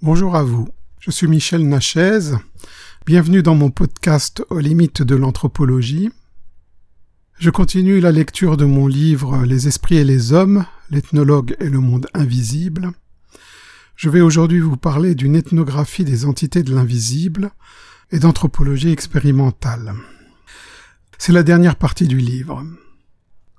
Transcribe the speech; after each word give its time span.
Bonjour 0.00 0.36
à 0.36 0.44
vous, 0.44 0.68
je 1.00 1.10
suis 1.10 1.26
Michel 1.26 1.66
Nachez. 1.68 2.30
Bienvenue 3.04 3.42
dans 3.42 3.56
mon 3.56 3.70
podcast 3.70 4.44
aux 4.48 4.60
limites 4.60 5.02
de 5.02 5.16
l'anthropologie. 5.16 6.10
Je 7.40 7.50
continue 7.50 7.98
la 7.98 8.12
lecture 8.12 8.56
de 8.56 8.64
mon 8.64 8.86
livre 8.86 9.44
Les 9.44 9.66
esprits 9.66 9.96
et 9.96 10.04
les 10.04 10.32
hommes, 10.32 10.64
l'ethnologue 10.88 11.56
et 11.58 11.68
le 11.68 11.80
monde 11.80 12.06
invisible. 12.14 12.92
Je 13.96 14.08
vais 14.08 14.20
aujourd'hui 14.20 14.60
vous 14.60 14.76
parler 14.76 15.16
d'une 15.16 15.34
ethnographie 15.34 16.04
des 16.04 16.26
entités 16.26 16.62
de 16.62 16.72
l'invisible 16.72 17.50
et 18.12 18.20
d'anthropologie 18.20 18.92
expérimentale. 18.92 19.94
C'est 21.18 21.32
la 21.32 21.42
dernière 21.42 21.74
partie 21.74 22.06
du 22.06 22.18
livre. 22.18 22.64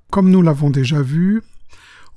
Comme 0.09 0.29
nous 0.29 0.41
l'avons 0.41 0.69
déjà 0.69 1.01
vu, 1.01 1.41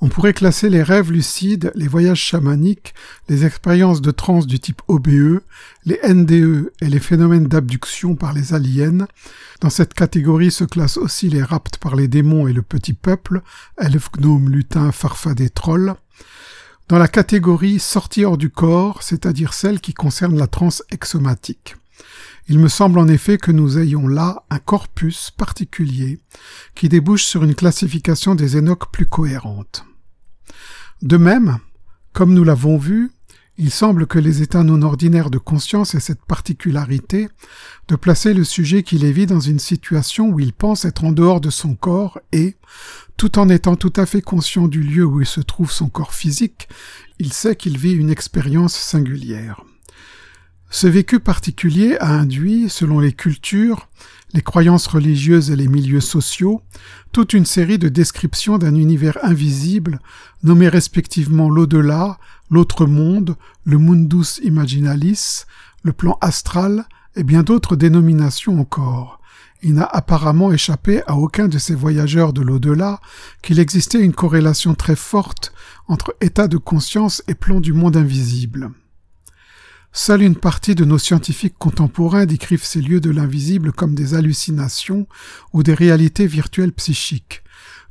on 0.02 0.08
pourrait 0.08 0.34
classer 0.34 0.68
les 0.68 0.82
rêves 0.82 1.12
lucides, 1.12 1.70
les 1.76 1.86
voyages 1.86 2.20
chamaniques, 2.20 2.92
les 3.28 3.46
expériences 3.46 4.02
de 4.02 4.10
transe 4.10 4.48
du 4.48 4.58
type 4.58 4.82
OBE, 4.88 5.40
les 5.86 6.00
NDE 6.02 6.72
et 6.80 6.88
les 6.88 6.98
phénomènes 6.98 7.46
d'abduction 7.46 8.16
par 8.16 8.32
les 8.32 8.52
aliens. 8.52 9.06
Dans 9.60 9.70
cette 9.70 9.94
catégorie 9.94 10.50
se 10.50 10.64
classent 10.64 10.96
aussi 10.96 11.28
les 11.28 11.44
raptes 11.44 11.76
par 11.76 11.94
les 11.94 12.08
démons 12.08 12.48
et 12.48 12.52
le 12.52 12.62
petit 12.62 12.94
peuple, 12.94 13.42
elfes, 13.78 14.10
gnomes, 14.18 14.50
lutins, 14.50 14.90
farfadets, 14.90 15.50
trolls. 15.50 15.94
Dans 16.88 16.98
la 16.98 17.06
catégorie 17.06 17.78
sortie 17.78 18.24
hors 18.24 18.38
du 18.38 18.50
corps, 18.50 19.04
c'est-à-dire 19.04 19.54
celle 19.54 19.80
qui 19.80 19.94
concerne 19.94 20.36
la 20.36 20.48
transe 20.48 20.82
exomatique. 20.90 21.76
Il 22.48 22.58
me 22.58 22.66
semble 22.66 22.98
en 22.98 23.06
effet 23.06 23.38
que 23.38 23.52
nous 23.52 23.78
ayons 23.78 24.08
là 24.08 24.42
un 24.50 24.58
corpus 24.58 25.30
particulier 25.30 26.18
qui 26.74 26.88
débouche 26.88 27.22
sur 27.22 27.44
une 27.44 27.54
classification 27.54 28.34
des 28.34 28.56
énoques 28.56 28.90
plus 28.90 29.06
cohérente. 29.06 29.84
De 31.02 31.16
même, 31.16 31.58
comme 32.12 32.32
nous 32.32 32.44
l'avons 32.44 32.78
vu, 32.78 33.10
il 33.58 33.72
semble 33.72 34.06
que 34.06 34.20
les 34.20 34.40
états 34.40 34.62
non 34.62 34.82
ordinaires 34.82 35.30
de 35.30 35.38
conscience 35.38 35.96
aient 35.96 36.00
cette 36.00 36.24
particularité 36.24 37.28
de 37.88 37.96
placer 37.96 38.34
le 38.34 38.44
sujet 38.44 38.84
qui 38.84 38.98
les 38.98 39.10
vit 39.10 39.26
dans 39.26 39.40
une 39.40 39.58
situation 39.58 40.28
où 40.28 40.38
il 40.38 40.52
pense 40.52 40.84
être 40.84 41.04
en 41.04 41.10
dehors 41.10 41.40
de 41.40 41.50
son 41.50 41.74
corps 41.74 42.20
et, 42.30 42.56
tout 43.16 43.38
en 43.38 43.48
étant 43.48 43.74
tout 43.74 43.92
à 43.96 44.06
fait 44.06 44.22
conscient 44.22 44.68
du 44.68 44.80
lieu 44.82 45.04
où 45.04 45.20
il 45.20 45.26
se 45.26 45.40
trouve 45.40 45.72
son 45.72 45.88
corps 45.88 46.14
physique, 46.14 46.68
il 47.18 47.32
sait 47.32 47.56
qu'il 47.56 47.78
vit 47.78 47.94
une 47.94 48.10
expérience 48.10 48.74
singulière. 48.74 49.64
Ce 50.74 50.86
vécu 50.86 51.20
particulier 51.20 51.98
a 52.00 52.08
induit, 52.08 52.70
selon 52.70 52.98
les 52.98 53.12
cultures, 53.12 53.90
les 54.32 54.40
croyances 54.40 54.86
religieuses 54.86 55.50
et 55.50 55.56
les 55.56 55.68
milieux 55.68 56.00
sociaux, 56.00 56.62
toute 57.12 57.34
une 57.34 57.44
série 57.44 57.78
de 57.78 57.90
descriptions 57.90 58.56
d'un 58.56 58.74
univers 58.74 59.18
invisible, 59.22 60.00
nommé 60.42 60.70
respectivement 60.70 61.50
l'au-delà, 61.50 62.18
l'autre 62.50 62.86
monde, 62.86 63.36
le 63.64 63.76
mundus 63.76 64.40
imaginalis, 64.42 65.44
le 65.82 65.92
plan 65.92 66.16
astral, 66.22 66.86
et 67.16 67.22
bien 67.22 67.42
d'autres 67.42 67.76
dénominations 67.76 68.58
encore. 68.58 69.20
Il 69.62 69.74
n'a 69.74 69.84
apparemment 69.84 70.52
échappé 70.52 71.02
à 71.06 71.16
aucun 71.16 71.48
de 71.48 71.58
ces 71.58 71.74
voyageurs 71.74 72.32
de 72.32 72.40
l'au-delà 72.40 72.98
qu'il 73.42 73.60
existait 73.60 74.00
une 74.00 74.14
corrélation 74.14 74.74
très 74.74 74.96
forte 74.96 75.52
entre 75.86 76.16
état 76.22 76.48
de 76.48 76.56
conscience 76.56 77.22
et 77.28 77.34
plan 77.34 77.60
du 77.60 77.74
monde 77.74 77.98
invisible. 77.98 78.70
Seule 79.94 80.22
une 80.22 80.36
partie 80.36 80.74
de 80.74 80.86
nos 80.86 80.96
scientifiques 80.96 81.58
contemporains 81.58 82.24
décrivent 82.24 82.64
ces 82.64 82.80
lieux 82.80 83.00
de 83.00 83.10
l'invisible 83.10 83.72
comme 83.72 83.94
des 83.94 84.14
hallucinations 84.14 85.06
ou 85.52 85.62
des 85.62 85.74
réalités 85.74 86.26
virtuelles 86.26 86.72
psychiques. 86.72 87.42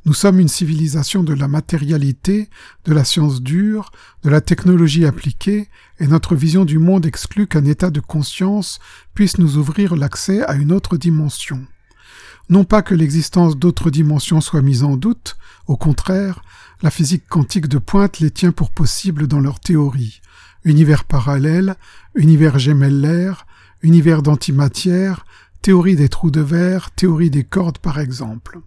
Nous 0.04 0.12
sommes 0.12 0.40
une 0.40 0.48
civilisation 0.48 1.22
de 1.22 1.32
la 1.32 1.46
matérialité, 1.46 2.50
de 2.86 2.92
la 2.92 3.04
science 3.04 3.40
dure, 3.40 3.92
de 4.24 4.30
la 4.30 4.40
technologie 4.40 5.06
appliquée, 5.06 5.68
et 6.00 6.08
notre 6.08 6.34
vision 6.34 6.64
du 6.64 6.80
monde 6.80 7.06
exclut 7.06 7.46
qu'un 7.46 7.64
état 7.64 7.90
de 7.90 8.00
conscience 8.00 8.80
puisse 9.14 9.38
nous 9.38 9.56
ouvrir 9.56 9.94
l'accès 9.94 10.42
à 10.42 10.54
une 10.54 10.72
autre 10.72 10.96
dimension. 10.96 11.64
Non 12.48 12.64
pas 12.64 12.82
que 12.82 12.96
l'existence 12.96 13.56
d'autres 13.56 13.90
dimensions 13.90 14.40
soit 14.40 14.60
mise 14.60 14.82
en 14.82 14.96
doute, 14.96 15.36
au 15.68 15.76
contraire, 15.76 16.42
la 16.82 16.90
physique 16.90 17.28
quantique 17.28 17.68
de 17.68 17.78
pointe 17.78 18.18
les 18.18 18.32
tient 18.32 18.50
pour 18.50 18.72
possibles 18.72 19.28
dans 19.28 19.38
leur 19.38 19.60
théorie 19.60 20.20
univers 20.64 21.04
parallèle, 21.04 21.76
univers 22.14 22.58
gemellaire, 22.58 23.46
univers 23.82 24.22
d'antimatière, 24.22 25.24
théorie 25.60 25.96
des 25.96 26.08
trous 26.08 26.30
de 26.30 26.40
verre, 26.40 26.90
théorie 26.90 27.30
des 27.30 27.44
cordes 27.44 27.78
par 27.78 27.98
exemple. 27.98 28.60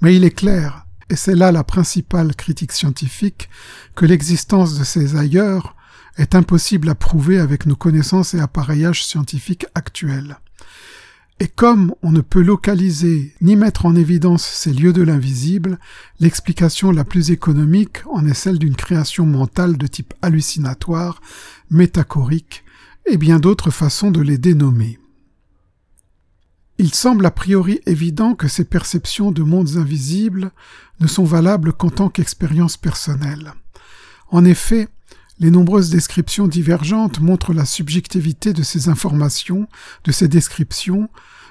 Mais 0.00 0.14
il 0.14 0.24
est 0.24 0.30
clair, 0.30 0.86
et 1.10 1.16
c'est 1.16 1.34
là 1.34 1.52
la 1.52 1.64
principale 1.64 2.34
critique 2.34 2.72
scientifique, 2.72 3.48
que 3.94 4.06
l'existence 4.06 4.78
de 4.78 4.84
ces 4.84 5.16
ailleurs 5.16 5.74
est 6.16 6.34
impossible 6.34 6.88
à 6.88 6.94
prouver 6.94 7.38
avec 7.38 7.66
nos 7.66 7.76
connaissances 7.76 8.34
et 8.34 8.40
appareillages 8.40 9.04
scientifiques 9.04 9.66
actuels. 9.74 10.38
Et 11.40 11.46
comme 11.46 11.94
on 12.02 12.10
ne 12.10 12.20
peut 12.20 12.42
localiser 12.42 13.32
ni 13.40 13.54
mettre 13.54 13.86
en 13.86 13.94
évidence 13.94 14.44
ces 14.44 14.72
lieux 14.72 14.92
de 14.92 15.02
l'invisible, 15.02 15.78
l'explication 16.18 16.90
la 16.90 17.04
plus 17.04 17.30
économique 17.30 17.98
en 18.10 18.26
est 18.26 18.34
celle 18.34 18.58
d'une 18.58 18.74
création 18.74 19.24
mentale 19.24 19.78
de 19.78 19.86
type 19.86 20.14
hallucinatoire, 20.20 21.20
métachorique, 21.70 22.64
et 23.06 23.16
bien 23.16 23.38
d'autres 23.38 23.70
façons 23.70 24.10
de 24.10 24.20
les 24.20 24.36
dénommer. 24.36 24.98
Il 26.78 26.92
semble 26.92 27.26
a 27.26 27.30
priori 27.30 27.80
évident 27.86 28.34
que 28.34 28.48
ces 28.48 28.64
perceptions 28.64 29.32
de 29.32 29.42
mondes 29.42 29.76
invisibles 29.76 30.50
ne 31.00 31.06
sont 31.06 31.24
valables 31.24 31.72
qu'en 31.72 31.90
tant 31.90 32.08
qu'expérience 32.08 32.76
personnelle. 32.76 33.52
En 34.30 34.44
effet, 34.44 34.88
les 35.40 35.50
nombreuses 35.50 35.90
descriptions 35.90 36.48
divergentes 36.48 37.20
montrent 37.20 37.52
la 37.52 37.64
subjectivité 37.64 38.52
de 38.52 38.62
ces 38.62 38.88
informations, 38.88 39.68
de 40.04 40.12
ces 40.12 40.28
descriptions, 40.28 41.08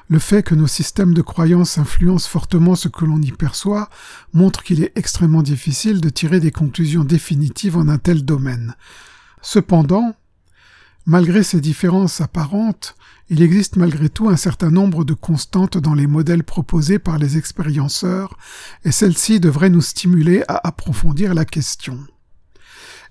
le 0.09 0.19
fait 0.19 0.43
que 0.43 0.55
nos 0.55 0.67
systèmes 0.67 1.13
de 1.13 1.21
croyances 1.21 1.77
influencent 1.77 2.29
fortement 2.29 2.75
ce 2.75 2.87
que 2.87 3.05
l'on 3.05 3.21
y 3.21 3.31
perçoit 3.31 3.89
montre 4.33 4.63
qu'il 4.63 4.81
est 4.81 4.93
extrêmement 4.95 5.41
difficile 5.41 5.99
de 5.99 6.09
tirer 6.09 6.39
des 6.39 6.51
conclusions 6.51 7.03
définitives 7.03 7.77
en 7.77 7.89
un 7.89 7.97
tel 7.97 8.23
domaine. 8.23 8.75
Cependant, 9.41 10.15
malgré 11.05 11.43
ces 11.43 11.59
différences 11.59 12.21
apparentes, 12.21 12.95
il 13.29 13.41
existe 13.41 13.75
malgré 13.75 14.07
tout 14.07 14.29
un 14.29 14.37
certain 14.37 14.71
nombre 14.71 15.03
de 15.03 15.13
constantes 15.13 15.77
dans 15.77 15.93
les 15.93 16.07
modèles 16.07 16.45
proposés 16.45 16.99
par 16.99 17.17
les 17.17 17.37
expérienceurs, 17.37 18.37
et 18.85 18.91
celles-ci 18.91 19.41
devraient 19.41 19.69
nous 19.69 19.81
stimuler 19.81 20.43
à 20.47 20.65
approfondir 20.65 21.33
la 21.33 21.43
question. 21.43 21.99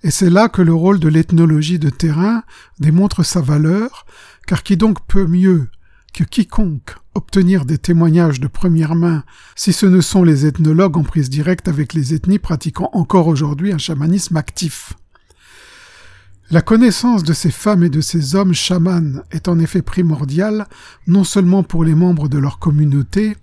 Et 0.07 0.13
c'est 0.13 0.31
là 0.31 0.49
que 0.49 0.63
le 0.63 0.73
rôle 0.73 1.01
de 1.01 1.09
l'ethnologie 1.09 1.81
de 1.81 1.91
terrain 1.91 2.45
démontre 2.79 3.25
sa 3.25 3.41
valeur, 3.41 4.07
car 4.47 4.63
qui 4.63 4.77
donc 4.77 5.05
peut 5.09 5.27
mieux 5.27 5.67
que 6.15 6.23
quiconque 6.23 6.95
obtenir 7.17 7.65
des 7.65 7.79
témoignages 7.79 8.39
de 8.39 8.47
première 8.47 8.95
main, 8.95 9.25
si 9.57 9.73
ce 9.73 9.85
ne 9.85 10.01
sont 10.01 10.23
les 10.23 10.47
ethnologues 10.47 10.97
en 10.97 11.03
prise 11.03 11.29
directe 11.29 11.67
avec 11.67 11.93
les 11.93 12.15
ethnies 12.15 12.39
pratiquant 12.39 12.89
encore 12.93 13.27
aujourd'hui 13.27 13.73
un 13.73 13.79
chamanisme 13.79 14.37
actif. 14.37 14.93
La 16.53 16.63
connaissance 16.63 17.25
de 17.25 17.33
ces 17.33 17.51
femmes 17.51 17.83
et 17.83 17.91
de 17.91 18.01
ces 18.01 18.37
hommes 18.37 18.55
chamans 18.55 19.25
est 19.33 19.49
en 19.49 19.59
effet 19.59 19.83
primordiale 19.83 20.69
non 21.09 21.25
seulement 21.25 21.65
pour 21.65 21.83
les 21.83 21.97
membres 21.97 22.29
de 22.29 22.39
leur 22.39 22.61
communauté, 22.61 23.37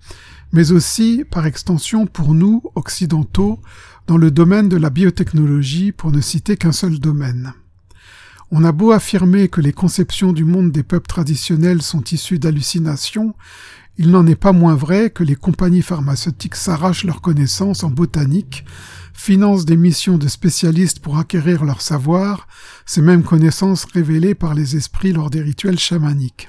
mais 0.54 0.72
aussi, 0.72 1.24
par 1.30 1.46
extension, 1.46 2.06
pour 2.06 2.32
nous, 2.32 2.62
occidentaux, 2.76 3.60
dans 4.06 4.16
le 4.16 4.30
domaine 4.30 4.68
de 4.68 4.76
la 4.76 4.90
biotechnologie, 4.90 5.92
pour 5.92 6.12
ne 6.12 6.20
citer 6.20 6.56
qu'un 6.56 6.72
seul 6.72 6.98
domaine. 6.98 7.54
On 8.50 8.64
a 8.64 8.72
beau 8.72 8.92
affirmer 8.92 9.48
que 9.48 9.60
les 9.60 9.72
conceptions 9.72 10.32
du 10.32 10.44
monde 10.44 10.70
des 10.70 10.82
peuples 10.82 11.08
traditionnels 11.08 11.82
sont 11.82 12.04
issues 12.04 12.38
d'hallucinations, 12.38 13.34
il 13.96 14.10
n'en 14.10 14.26
est 14.26 14.34
pas 14.34 14.52
moins 14.52 14.74
vrai 14.74 15.10
que 15.10 15.22
les 15.22 15.36
compagnies 15.36 15.82
pharmaceutiques 15.82 16.56
s'arrachent 16.56 17.04
leurs 17.04 17.20
connaissances 17.20 17.84
en 17.84 17.90
botanique, 17.90 18.64
financent 19.12 19.64
des 19.64 19.76
missions 19.76 20.18
de 20.18 20.26
spécialistes 20.26 20.98
pour 20.98 21.18
acquérir 21.18 21.64
leur 21.64 21.80
savoir, 21.80 22.48
ces 22.86 23.02
mêmes 23.02 23.22
connaissances 23.22 23.84
révélées 23.84 24.34
par 24.34 24.54
les 24.54 24.74
esprits 24.74 25.12
lors 25.12 25.30
des 25.30 25.40
rituels 25.40 25.78
chamaniques. 25.78 26.48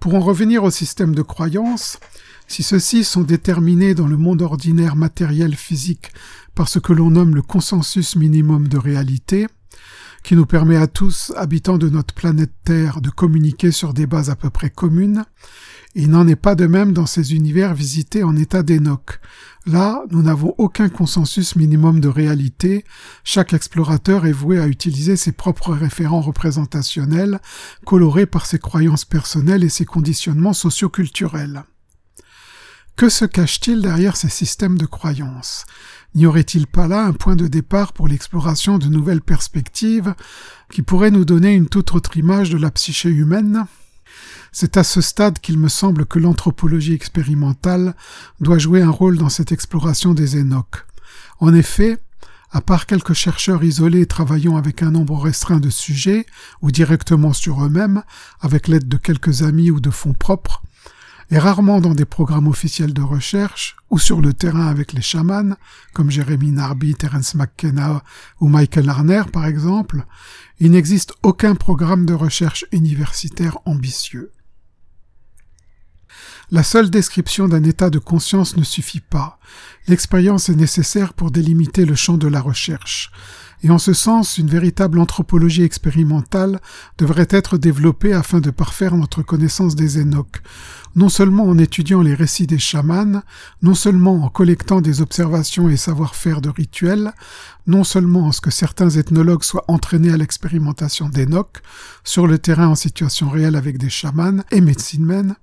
Pour 0.00 0.16
en 0.16 0.20
revenir 0.20 0.64
au 0.64 0.70
système 0.70 1.14
de 1.14 1.22
croyance, 1.22 2.00
si 2.48 2.62
ceux-ci 2.62 3.04
sont 3.04 3.22
déterminés 3.22 3.94
dans 3.94 4.06
le 4.06 4.16
monde 4.16 4.42
ordinaire 4.42 4.96
matériel 4.96 5.54
physique 5.54 6.12
par 6.54 6.68
ce 6.68 6.78
que 6.78 6.92
l'on 6.92 7.10
nomme 7.10 7.34
le 7.34 7.42
consensus 7.42 8.16
minimum 8.16 8.68
de 8.68 8.78
réalité, 8.78 9.46
qui 10.22 10.36
nous 10.36 10.46
permet 10.46 10.76
à 10.76 10.86
tous, 10.86 11.32
habitants 11.36 11.78
de 11.78 11.88
notre 11.88 12.14
planète 12.14 12.52
Terre, 12.64 13.00
de 13.00 13.10
communiquer 13.10 13.70
sur 13.72 13.92
des 13.92 14.06
bases 14.06 14.30
à 14.30 14.36
peu 14.36 14.50
près 14.50 14.70
communes, 14.70 15.24
il 15.94 16.08
n'en 16.08 16.26
est 16.26 16.36
pas 16.36 16.54
de 16.54 16.66
même 16.66 16.92
dans 16.92 17.06
ces 17.06 17.34
univers 17.34 17.74
visités 17.74 18.22
en 18.22 18.36
état 18.36 18.62
d'énoque. 18.62 19.20
Là, 19.66 20.02
nous 20.10 20.22
n'avons 20.22 20.54
aucun 20.58 20.88
consensus 20.88 21.54
minimum 21.54 22.00
de 22.00 22.08
réalité, 22.08 22.84
chaque 23.24 23.52
explorateur 23.52 24.26
est 24.26 24.32
voué 24.32 24.58
à 24.58 24.68
utiliser 24.68 25.16
ses 25.16 25.32
propres 25.32 25.74
référents 25.74 26.22
représentationnels, 26.22 27.40
colorés 27.84 28.26
par 28.26 28.46
ses 28.46 28.58
croyances 28.58 29.04
personnelles 29.04 29.64
et 29.64 29.68
ses 29.68 29.84
conditionnements 29.84 30.54
socioculturels. 30.54 31.64
Que 32.96 33.08
se 33.08 33.24
cache-t-il 33.24 33.80
derrière 33.80 34.16
ces 34.16 34.28
systèmes 34.28 34.78
de 34.78 34.86
croyances? 34.86 35.64
N'y 36.14 36.26
aurait-il 36.26 36.66
pas 36.66 36.88
là 36.88 37.04
un 37.04 37.12
point 37.12 37.36
de 37.36 37.48
départ 37.48 37.92
pour 37.92 38.06
l'exploration 38.06 38.78
de 38.78 38.86
nouvelles 38.86 39.22
perspectives 39.22 40.14
qui 40.70 40.82
pourraient 40.82 41.10
nous 41.10 41.24
donner 41.24 41.54
une 41.54 41.68
toute 41.68 41.94
autre 41.94 42.16
image 42.16 42.50
de 42.50 42.58
la 42.58 42.70
psyché 42.70 43.08
humaine? 43.08 43.66
C'est 44.52 44.76
à 44.76 44.84
ce 44.84 45.00
stade 45.00 45.38
qu'il 45.38 45.58
me 45.58 45.68
semble 45.68 46.04
que 46.04 46.18
l'anthropologie 46.18 46.92
expérimentale 46.92 47.94
doit 48.40 48.58
jouer 48.58 48.82
un 48.82 48.90
rôle 48.90 49.16
dans 49.16 49.30
cette 49.30 49.52
exploration 49.52 50.12
des 50.12 50.36
Énoques. 50.36 50.84
En 51.40 51.54
effet, 51.54 51.98
à 52.50 52.60
part 52.60 52.84
quelques 52.84 53.14
chercheurs 53.14 53.64
isolés 53.64 54.04
travaillant 54.04 54.56
avec 54.56 54.82
un 54.82 54.90
nombre 54.90 55.18
restreint 55.18 55.60
de 55.60 55.70
sujets, 55.70 56.26
ou 56.60 56.70
directement 56.70 57.32
sur 57.32 57.64
eux-mêmes, 57.64 58.02
avec 58.42 58.68
l'aide 58.68 58.88
de 58.88 58.98
quelques 58.98 59.42
amis 59.42 59.70
ou 59.70 59.80
de 59.80 59.90
fonds 59.90 60.12
propres, 60.12 60.62
et 61.32 61.38
rarement 61.38 61.80
dans 61.80 61.94
des 61.94 62.04
programmes 62.04 62.46
officiels 62.46 62.92
de 62.92 63.00
recherche, 63.00 63.76
ou 63.88 63.98
sur 63.98 64.20
le 64.20 64.34
terrain 64.34 64.66
avec 64.66 64.92
les 64.92 65.00
chamans, 65.00 65.56
comme 65.94 66.10
Jérémy 66.10 66.52
Narby, 66.52 66.94
Terence 66.94 67.34
McKenna 67.34 68.04
ou 68.38 68.48
Michael 68.48 68.90
Arner 68.90 69.22
par 69.32 69.46
exemple, 69.46 70.04
il 70.60 70.72
n'existe 70.72 71.14
aucun 71.22 71.54
programme 71.54 72.04
de 72.04 72.12
recherche 72.12 72.66
universitaire 72.70 73.56
ambitieux. 73.64 74.30
La 76.50 76.62
seule 76.62 76.90
description 76.90 77.48
d'un 77.48 77.64
état 77.64 77.88
de 77.88 77.98
conscience 77.98 78.58
ne 78.58 78.62
suffit 78.62 79.00
pas. 79.00 79.38
L'expérience 79.88 80.50
est 80.50 80.54
nécessaire 80.54 81.14
pour 81.14 81.30
délimiter 81.30 81.86
le 81.86 81.94
champ 81.94 82.18
de 82.18 82.28
la 82.28 82.42
recherche. 82.42 83.10
Et 83.64 83.70
en 83.70 83.78
ce 83.78 83.92
sens, 83.92 84.38
une 84.38 84.48
véritable 84.48 84.98
anthropologie 84.98 85.62
expérimentale 85.62 86.60
devrait 86.98 87.28
être 87.30 87.58
développée 87.58 88.12
afin 88.12 88.40
de 88.40 88.50
parfaire 88.50 88.96
notre 88.96 89.22
connaissance 89.22 89.76
des 89.76 90.00
Énoques, 90.00 90.42
non 90.96 91.08
seulement 91.08 91.44
en 91.44 91.56
étudiant 91.58 92.02
les 92.02 92.14
récits 92.14 92.48
des 92.48 92.58
chamans, 92.58 93.22
non 93.62 93.74
seulement 93.74 94.24
en 94.24 94.28
collectant 94.28 94.80
des 94.80 95.00
observations 95.00 95.68
et 95.68 95.76
savoir-faire 95.76 96.40
de 96.40 96.48
rituels, 96.48 97.12
non 97.68 97.84
seulement 97.84 98.26
en 98.26 98.32
ce 98.32 98.40
que 98.40 98.50
certains 98.50 98.90
ethnologues 98.90 99.44
soient 99.44 99.64
entraînés 99.68 100.12
à 100.12 100.16
l'expérimentation 100.16 101.08
d'Enoch, 101.08 101.62
sur 102.02 102.26
le 102.26 102.38
terrain 102.38 102.66
en 102.66 102.74
situation 102.74 103.30
réelle 103.30 103.54
avec 103.54 103.78
des 103.78 103.90
chamans 103.90 104.42
et 104.50 104.60
médecines 104.60 105.36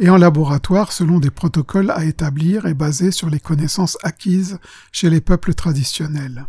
et 0.00 0.10
en 0.10 0.16
laboratoire 0.16 0.92
selon 0.92 1.18
des 1.18 1.30
protocoles 1.30 1.90
à 1.90 2.04
établir 2.04 2.66
et 2.66 2.74
basés 2.74 3.10
sur 3.10 3.30
les 3.30 3.40
connaissances 3.40 3.98
acquises 4.02 4.58
chez 4.92 5.10
les 5.10 5.20
peuples 5.20 5.54
traditionnels. 5.54 6.46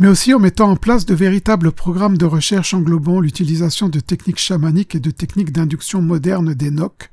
Mais 0.00 0.06
aussi 0.06 0.32
en 0.32 0.38
mettant 0.38 0.70
en 0.70 0.76
place 0.76 1.06
de 1.06 1.14
véritables 1.14 1.72
programmes 1.72 2.16
de 2.16 2.24
recherche 2.24 2.72
englobant 2.72 3.18
l'utilisation 3.18 3.88
de 3.88 3.98
techniques 3.98 4.38
chamaniques 4.38 4.94
et 4.94 5.00
de 5.00 5.10
techniques 5.10 5.50
d'induction 5.50 6.00
modernes 6.00 6.54
d'Enoch, 6.54 7.10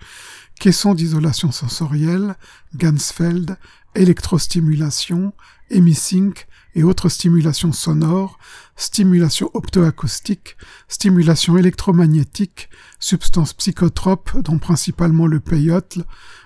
caissons 0.60 0.94
d'isolation 0.94 1.52
sensorielle, 1.52 2.36
Gansfeld, 2.76 3.58
électrostimulation, 3.96 5.34
Emisync 5.72 6.46
et 6.76 6.84
autres 6.84 7.10
stimulations 7.10 7.72
sonores, 7.72 8.38
stimulation 8.76 9.50
optoacoustique, 9.56 10.56
stimulation 10.88 11.58
électromagnétique, 11.58 12.70
substances 13.00 13.54
psychotropes 13.54 14.38
dont 14.38 14.60
principalement 14.60 15.26
le 15.26 15.40
peyote, 15.40 15.98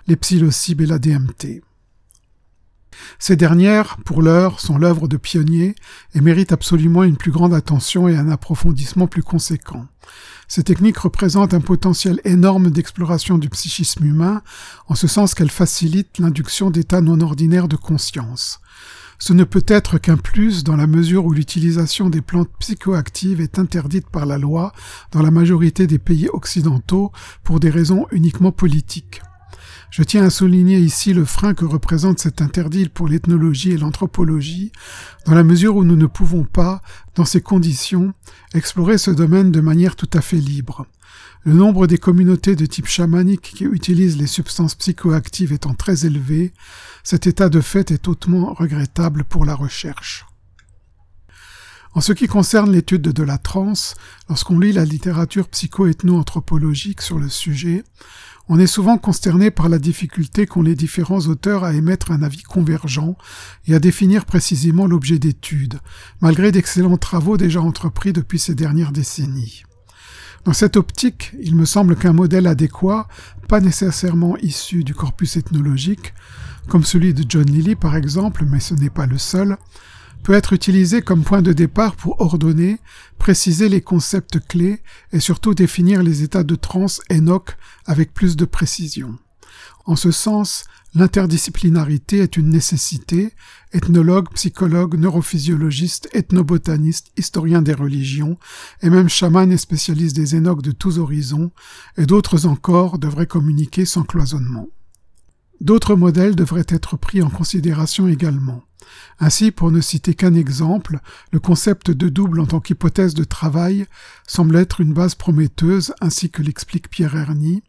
les 0.08 0.16
psilocybes 0.16 0.82
et 0.82 0.86
la 0.86 1.00
DMT. 1.00 1.64
Ces 3.18 3.36
dernières, 3.36 3.98
pour 4.06 4.22
l'heure, 4.22 4.60
sont 4.60 4.78
l'œuvre 4.78 5.08
de 5.08 5.18
pionniers 5.18 5.76
et 6.16 6.22
méritent 6.22 6.52
absolument 6.52 7.04
une 7.04 7.18
plus 7.18 7.32
grande 7.32 7.54
attention 7.54 8.08
et 8.08 8.16
un 8.16 8.30
approfondissement 8.30 9.08
plus 9.08 9.24
conséquent. 9.24 9.86
Ces 10.48 10.64
techniques 10.64 10.98
représentent 10.98 11.54
un 11.54 11.62
potentiel 11.62 12.20
énorme 12.26 12.72
d'exploration 12.72 13.38
du 13.38 13.50
psychisme 13.50 14.06
humain, 14.06 14.42
en 14.88 14.96
ce 14.96 15.08
sens 15.08 15.36
qu'elles 15.36 15.52
facilitent 15.52 16.18
l'induction 16.18 16.72
d'états 16.72 17.02
non 17.02 17.22
ordinaires 17.22 17.68
de 17.68 17.76
conscience. 17.76 18.60
Ce 19.20 19.34
ne 19.34 19.44
peut 19.44 19.66
être 19.68 19.98
qu'un 19.98 20.16
plus 20.16 20.64
dans 20.64 20.78
la 20.78 20.88
mesure 20.88 21.26
où 21.26 21.34
l'utilisation 21.34 22.10
des 22.10 22.22
plantes 22.22 22.50
psychoactives 22.60 23.42
est 23.42 23.60
interdite 23.60 24.10
par 24.10 24.26
la 24.26 24.38
loi 24.38 24.72
dans 25.12 25.22
la 25.22 25.30
majorité 25.30 25.88
des 25.88 26.00
pays 26.00 26.30
occidentaux 26.30 27.12
pour 27.44 27.60
des 27.60 27.70
raisons 27.70 28.08
uniquement 28.12 28.54
politiques. 28.54 29.22
Je 29.92 30.04
tiens 30.04 30.24
à 30.24 30.30
souligner 30.30 30.78
ici 30.78 31.14
le 31.14 31.26
frein 31.26 31.56
que 31.56 31.66
représente 31.66 32.20
cet 32.20 32.42
interdit 32.42 32.90
pour 32.90 33.08
l'ethnologie 33.08 33.72
et 33.72 33.78
l'anthropologie, 33.78 34.72
dans 35.26 35.34
la 35.34 35.44
mesure 35.44 35.76
où 35.76 35.84
nous 35.84 35.96
ne 35.96 36.06
pouvons 36.06 36.44
pas, 36.44 36.82
dans 37.16 37.26
ces 37.26 37.42
conditions, 37.42 38.14
explorer 38.54 39.00
ce 39.00 39.10
domaine 39.10 39.52
de 39.52 39.62
manière 39.62 39.96
tout 39.96 40.10
à 40.14 40.22
fait 40.22 40.38
libre. 40.38 40.86
Le 41.44 41.54
nombre 41.54 41.88
des 41.88 41.98
communautés 41.98 42.56
de 42.56 42.68
type 42.68 42.86
chamanique 42.86 43.54
qui 43.56 43.64
utilisent 43.64 44.18
les 44.18 44.28
substances 44.28 44.76
psychoactives 44.76 45.54
étant 45.54 45.74
très 45.74 46.06
élevé, 46.06 46.54
cet 47.04 47.26
état 47.26 47.50
de 47.50 47.62
fait 47.62 47.90
est 47.90 48.08
hautement 48.08 48.54
regrettable 48.54 49.24
pour 49.24 49.44
la 49.44 49.56
recherche. 49.56 50.26
En 51.94 52.02
ce 52.02 52.14
qui 52.14 52.28
concerne 52.28 52.72
l'étude 52.72 53.02
de 53.02 53.24
la 53.24 53.40
transe, 53.40 53.96
lorsqu'on 54.30 54.60
lit 54.60 54.72
la 54.72 54.86
littérature 54.86 55.48
psycho-ethno-anthropologique 55.50 57.02
sur 57.02 57.18
le 57.18 57.30
sujet, 57.30 57.84
on 58.48 58.60
est 58.60 58.68
souvent 58.68 58.98
consterné 58.98 59.50
par 59.50 59.70
la 59.70 59.80
difficulté 59.80 60.46
qu'ont 60.46 60.62
les 60.62 60.76
différents 60.76 61.20
auteurs 61.22 61.64
à 61.64 61.74
émettre 61.74 62.12
un 62.12 62.22
avis 62.22 62.44
convergent 62.44 63.16
et 63.68 63.74
à 63.74 63.80
définir 63.80 64.26
précisément 64.26 64.86
l'objet 64.86 65.20
d'étude, 65.20 65.80
malgré 66.22 66.52
d'excellents 66.52 66.98
travaux 66.98 67.38
déjà 67.38 67.62
entrepris 67.62 68.14
depuis 68.14 68.40
ces 68.40 68.56
dernières 68.56 68.92
décennies. 68.92 69.64
Dans 70.46 70.54
cette 70.54 70.78
optique, 70.78 71.34
il 71.42 71.56
me 71.56 71.66
semble 71.66 71.96
qu'un 71.96 72.14
modèle 72.14 72.48
adéquat, 72.48 73.08
pas 73.48 73.62
nécessairement 73.62 74.38
issu 74.38 74.84
du 74.84 74.94
corpus 74.94 75.38
ethnologique, 75.38 76.14
comme 76.68 76.84
celui 76.84 77.14
de 77.14 77.26
John 77.28 77.46
Lilly 77.46 77.76
par 77.76 77.96
exemple, 77.96 78.46
mais 78.46 78.60
ce 78.60 78.74
n'est 78.76 78.90
pas 78.90 79.06
le 79.06 79.18
seul, 79.18 79.58
peut 80.24 80.34
être 80.34 80.54
utilisé 80.54 81.02
comme 81.02 81.24
point 81.24 81.42
de 81.42 81.54
départ 81.54 81.96
pour 81.96 82.20
ordonner, 82.22 82.80
préciser 83.18 83.70
les 83.70 83.82
concepts 83.82 84.40
clés 84.40 84.82
et 85.12 85.20
surtout 85.20 85.54
définir 85.54 86.04
les 86.04 86.24
états 86.24 86.44
de 86.44 86.56
transe 86.56 87.02
Enoch 87.12 87.58
avec 87.86 88.14
plus 88.14 88.36
de 88.36 88.46
précision. 88.46 89.18
En 89.86 89.96
ce 89.96 90.12
sens, 90.12 90.66
l'interdisciplinarité 90.94 92.20
est 92.20 92.38
une 92.38 92.50
nécessité, 92.50 93.34
ethnologue, 93.74 94.30
psychologue, 94.34 95.00
neurophysiologiste, 95.00 96.10
ethnobotaniste, 96.14 97.12
historien 97.18 97.62
des 97.62 97.74
religions, 97.74 98.38
et 98.82 98.90
même 98.90 99.10
chaman 99.10 99.52
et 99.52 99.58
spécialiste 99.58 100.16
des 100.16 100.36
énoques 100.36 100.62
de 100.62 100.72
tous 100.72 101.00
horizons, 101.00 101.52
et 101.98 102.06
d'autres 102.06 102.46
encore 102.46 103.00
devraient 103.00 103.28
communiquer 103.28 103.86
sans 103.86 104.04
cloisonnement. 104.04 104.68
D'autres 105.62 105.96
modèles 105.96 106.36
devraient 106.36 106.66
être 106.70 106.96
pris 106.98 107.22
en 107.22 107.30
considération 107.30 108.08
également. 108.08 108.64
Ainsi, 109.20 109.52
pour 109.52 109.72
ne 109.72 109.82
citer 109.82 110.14
qu'un 110.14 110.34
exemple, 110.34 111.00
le 111.32 111.40
concept 111.40 111.92
de 111.92 112.10
double 112.10 112.40
en 112.40 112.46
tant 112.46 112.60
qu'hypothèse 112.60 113.14
de 113.14 113.24
travail 113.24 113.86
semble 114.28 114.56
être 114.56 114.82
une 114.82 114.94
base 114.94 115.16
prometteuse, 115.16 115.94
ainsi 116.02 116.30
que 116.30 116.42
l'explique 116.42 116.90
Pierre 116.90 117.16
Herny. 117.16 117.64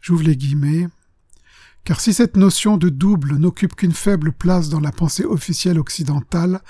J'ouvre 0.00 0.24
les 0.24 0.36
guillemets. 0.36 0.88
Car 1.84 2.00
si 2.00 2.12
cette 2.12 2.36
notion 2.36 2.76
de 2.76 2.88
double 2.88 3.36
n'occupe 3.36 3.74
qu'une 3.74 3.92
faible 3.92 4.32
place 4.32 4.68
dans 4.68 4.80
la 4.80 4.92
pensée 4.92 5.24
officielle 5.24 5.78
occidentale, 5.78 6.60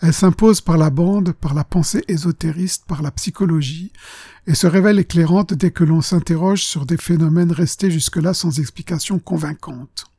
elle 0.00 0.14
s'impose 0.14 0.60
par 0.60 0.78
la 0.78 0.90
bande, 0.90 1.32
par 1.32 1.54
la 1.54 1.64
pensée 1.64 2.04
ésotériste, 2.08 2.84
par 2.86 3.02
la 3.02 3.10
psychologie, 3.10 3.92
et 4.46 4.54
se 4.54 4.66
révèle 4.66 4.98
éclairante 4.98 5.54
dès 5.54 5.70
que 5.70 5.84
l'on 5.84 6.00
s'interroge 6.00 6.64
sur 6.64 6.86
des 6.86 6.96
phénomènes 6.96 7.52
restés 7.52 7.90
jusque-là 7.90 8.32
sans 8.32 8.58
explication 8.60 9.18
convaincante. 9.18 10.09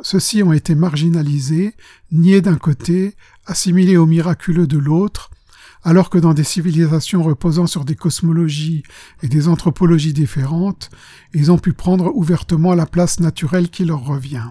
Ceux-ci 0.00 0.42
ont 0.42 0.52
été 0.52 0.74
marginalisés, 0.74 1.74
niés 2.10 2.40
d'un 2.40 2.56
côté, 2.56 3.14
assimilés 3.46 3.96
au 3.96 4.06
miraculeux 4.06 4.66
de 4.66 4.78
l'autre, 4.78 5.30
alors 5.84 6.10
que 6.10 6.18
dans 6.18 6.34
des 6.34 6.44
civilisations 6.44 7.22
reposant 7.22 7.66
sur 7.66 7.84
des 7.84 7.96
cosmologies 7.96 8.84
et 9.22 9.28
des 9.28 9.48
anthropologies 9.48 10.12
différentes, 10.12 10.90
ils 11.34 11.50
ont 11.50 11.58
pu 11.58 11.72
prendre 11.72 12.14
ouvertement 12.14 12.74
la 12.74 12.86
place 12.86 13.20
naturelle 13.20 13.68
qui 13.68 13.84
leur 13.84 14.04
revient. 14.04 14.48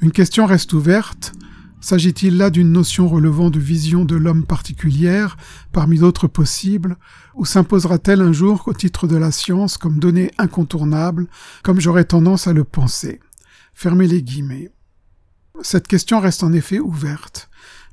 Une 0.00 0.12
question 0.12 0.46
reste 0.46 0.72
ouverte. 0.72 1.34
S'agit-il 1.80 2.36
là 2.38 2.50
d'une 2.50 2.72
notion 2.72 3.08
relevant 3.08 3.50
de 3.50 3.60
vision 3.60 4.04
de 4.04 4.16
l'homme 4.16 4.44
particulière, 4.44 5.36
parmi 5.70 5.98
d'autres 5.98 6.26
possibles, 6.26 6.96
ou 7.36 7.44
s'imposera-t-elle 7.44 8.20
un 8.20 8.32
jour 8.32 8.64
au 8.66 8.72
titre 8.72 9.06
de 9.06 9.16
la 9.16 9.30
science 9.30 9.78
comme 9.78 10.00
donnée 10.00 10.32
incontournable, 10.38 11.28
comme 11.62 11.80
j'aurais 11.80 12.04
tendance 12.04 12.48
à 12.48 12.52
le 12.52 12.64
penser? 12.64 13.20
Fermez 13.80 14.08
les 14.08 14.24
guillemets. 14.24 14.72
Cette 15.62 15.86
question 15.86 16.18
reste 16.18 16.42
en 16.42 16.52
effet 16.52 16.80
ouverte 16.80 17.48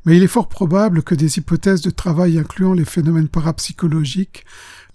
mais 0.06 0.18
il 0.18 0.24
est 0.24 0.28
fort 0.28 0.50
probable 0.50 1.02
que 1.02 1.16
des 1.16 1.40
hypothèses 1.40 1.82
de 1.82 1.90
travail 1.90 2.38
incluant 2.38 2.74
les 2.74 2.86
phénomènes 2.86 3.28
parapsychologiques, 3.28 4.46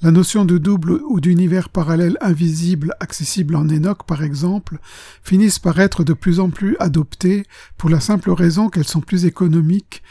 la 0.02 0.12
notion 0.12 0.44
de 0.44 0.56
double 0.56 1.00
ou 1.09 1.20
d'univers 1.20 1.68
parallèle 1.68 2.16
invisible 2.20 2.94
accessible 3.00 3.56
en 3.56 3.68
Enoch 3.68 4.04
par 4.04 4.23
exemple, 4.23 4.78
finissent 5.23 5.59
par 5.59 5.80
être 5.80 6.04
de 6.04 6.12
plus 6.12 6.38
en 6.38 6.50
plus 6.50 6.76
adoptées 6.78 7.44
pour 7.76 7.90
la 7.90 7.99
simple 7.99 8.30
raison 8.30 8.68
qu'elles 8.68 8.87
sont 8.87 9.00
plus 9.00 9.25
économiques 9.25 10.02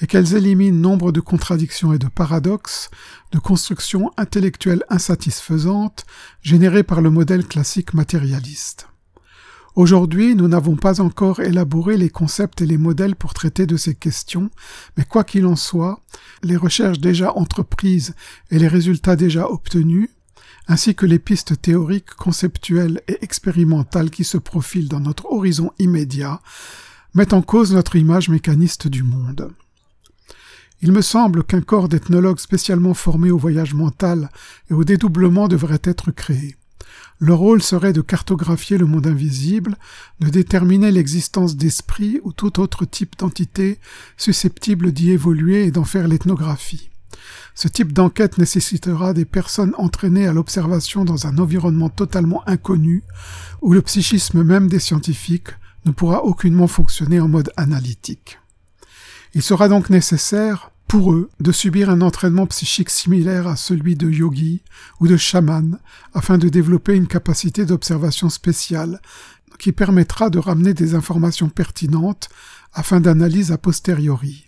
et 0.00 0.06
qu'elles 0.06 0.34
éliminent 0.34 0.78
nombre 0.78 1.12
de 1.12 1.20
contradictions 1.20 1.94
et 1.94 1.98
de 1.98 2.08
paradoxes, 2.08 2.90
de 3.32 3.38
constructions 3.38 4.10
intellectuelles 4.18 4.84
insatisfaisantes 4.90 6.04
générées 6.42 6.82
par 6.82 7.00
le 7.00 7.08
modèle 7.08 7.46
classique 7.46 7.94
matérialiste. 7.94 8.91
Aujourd'hui, 9.74 10.34
nous 10.34 10.48
n'avons 10.48 10.76
pas 10.76 11.00
encore 11.00 11.40
élaboré 11.40 11.96
les 11.96 12.10
concepts 12.10 12.60
et 12.60 12.66
les 12.66 12.76
modèles 12.76 13.16
pour 13.16 13.32
traiter 13.32 13.66
de 13.66 13.78
ces 13.78 13.94
questions, 13.94 14.50
mais 14.98 15.04
quoi 15.06 15.24
qu'il 15.24 15.46
en 15.46 15.56
soit, 15.56 15.98
les 16.42 16.56
recherches 16.56 16.98
déjà 17.00 17.34
entreprises 17.36 18.14
et 18.50 18.58
les 18.58 18.68
résultats 18.68 19.16
déjà 19.16 19.48
obtenus, 19.48 20.10
ainsi 20.68 20.94
que 20.94 21.06
les 21.06 21.18
pistes 21.18 21.62
théoriques, 21.62 22.10
conceptuelles 22.10 23.00
et 23.08 23.16
expérimentales 23.22 24.10
qui 24.10 24.24
se 24.24 24.36
profilent 24.36 24.88
dans 24.88 25.00
notre 25.00 25.32
horizon 25.32 25.72
immédiat, 25.78 26.42
mettent 27.14 27.32
en 27.32 27.42
cause 27.42 27.72
notre 27.72 27.96
image 27.96 28.28
mécaniste 28.28 28.88
du 28.88 29.02
monde. 29.02 29.52
Il 30.82 30.92
me 30.92 31.00
semble 31.00 31.44
qu'un 31.44 31.62
corps 31.62 31.88
d'ethnologue 31.88 32.40
spécialement 32.40 32.92
formé 32.92 33.30
au 33.30 33.38
voyage 33.38 33.72
mental 33.72 34.30
et 34.70 34.74
au 34.74 34.84
dédoublement 34.84 35.48
devrait 35.48 35.80
être 35.82 36.10
créé. 36.10 36.56
Leur 37.24 37.38
rôle 37.38 37.62
serait 37.62 37.92
de 37.92 38.00
cartographier 38.00 38.78
le 38.78 38.86
monde 38.86 39.06
invisible, 39.06 39.76
de 40.18 40.28
déterminer 40.28 40.90
l'existence 40.90 41.54
d'esprit 41.54 42.18
ou 42.24 42.32
tout 42.32 42.58
autre 42.58 42.84
type 42.84 43.16
d'entité 43.16 43.78
susceptible 44.16 44.90
d'y 44.90 45.12
évoluer 45.12 45.64
et 45.64 45.70
d'en 45.70 45.84
faire 45.84 46.08
l'ethnographie. 46.08 46.90
Ce 47.54 47.68
type 47.68 47.92
d'enquête 47.92 48.38
nécessitera 48.38 49.12
des 49.12 49.24
personnes 49.24 49.72
entraînées 49.78 50.26
à 50.26 50.32
l'observation 50.32 51.04
dans 51.04 51.28
un 51.28 51.38
environnement 51.38 51.90
totalement 51.90 52.42
inconnu, 52.48 53.04
où 53.60 53.72
le 53.72 53.82
psychisme 53.82 54.42
même 54.42 54.66
des 54.66 54.80
scientifiques 54.80 55.50
ne 55.84 55.92
pourra 55.92 56.24
aucunement 56.24 56.66
fonctionner 56.66 57.20
en 57.20 57.28
mode 57.28 57.52
analytique. 57.56 58.40
Il 59.34 59.42
sera 59.42 59.68
donc 59.68 59.90
nécessaire, 59.90 60.71
pour 60.92 61.14
eux 61.14 61.30
de 61.40 61.52
subir 61.52 61.88
un 61.88 62.02
entraînement 62.02 62.46
psychique 62.46 62.90
similaire 62.90 63.48
à 63.48 63.56
celui 63.56 63.96
de 63.96 64.10
yogi 64.10 64.60
ou 65.00 65.08
de 65.08 65.16
chaman 65.16 65.78
afin 66.12 66.36
de 66.36 66.50
développer 66.50 66.94
une 66.94 67.06
capacité 67.06 67.64
d'observation 67.64 68.28
spéciale 68.28 69.00
qui 69.58 69.72
permettra 69.72 70.28
de 70.28 70.38
ramener 70.38 70.74
des 70.74 70.94
informations 70.94 71.48
pertinentes 71.48 72.28
afin 72.74 73.00
d'analyse 73.00 73.52
a 73.52 73.56
posteriori. 73.56 74.44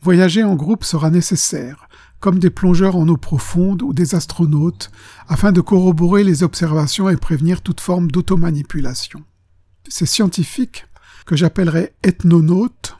Voyager 0.00 0.42
en 0.42 0.54
groupe 0.54 0.84
sera 0.84 1.10
nécessaire, 1.10 1.86
comme 2.18 2.38
des 2.38 2.48
plongeurs 2.48 2.96
en 2.96 3.06
eau 3.06 3.18
profonde 3.18 3.82
ou 3.82 3.92
des 3.92 4.14
astronautes, 4.14 4.90
afin 5.28 5.52
de 5.52 5.60
corroborer 5.60 6.24
les 6.24 6.42
observations 6.42 7.10
et 7.10 7.18
prévenir 7.18 7.60
toute 7.60 7.82
forme 7.82 8.10
d'automanipulation. 8.10 9.22
Ces 9.86 10.06
scientifiques, 10.06 10.86
que 11.26 11.36
j'appellerai 11.36 11.92
ethnonautes, 12.02 12.96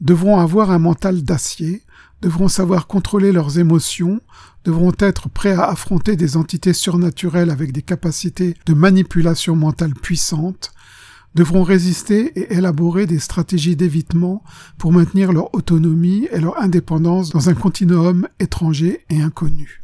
devront 0.00 0.38
avoir 0.38 0.70
un 0.70 0.78
mental 0.78 1.22
d'acier, 1.22 1.82
devront 2.22 2.48
savoir 2.48 2.86
contrôler 2.86 3.32
leurs 3.32 3.58
émotions, 3.58 4.20
devront 4.64 4.92
être 4.98 5.28
prêts 5.28 5.52
à 5.52 5.66
affronter 5.66 6.16
des 6.16 6.36
entités 6.36 6.72
surnaturelles 6.72 7.50
avec 7.50 7.72
des 7.72 7.82
capacités 7.82 8.56
de 8.66 8.74
manipulation 8.74 9.56
mentale 9.56 9.94
puissantes, 9.94 10.72
devront 11.34 11.64
résister 11.64 12.38
et 12.38 12.54
élaborer 12.54 13.06
des 13.06 13.18
stratégies 13.18 13.76
d'évitement 13.76 14.42
pour 14.78 14.92
maintenir 14.92 15.32
leur 15.32 15.54
autonomie 15.54 16.28
et 16.30 16.40
leur 16.40 16.60
indépendance 16.60 17.30
dans 17.30 17.48
un 17.48 17.54
continuum 17.54 18.28
étranger 18.38 19.04
et 19.10 19.20
inconnu. 19.20 19.82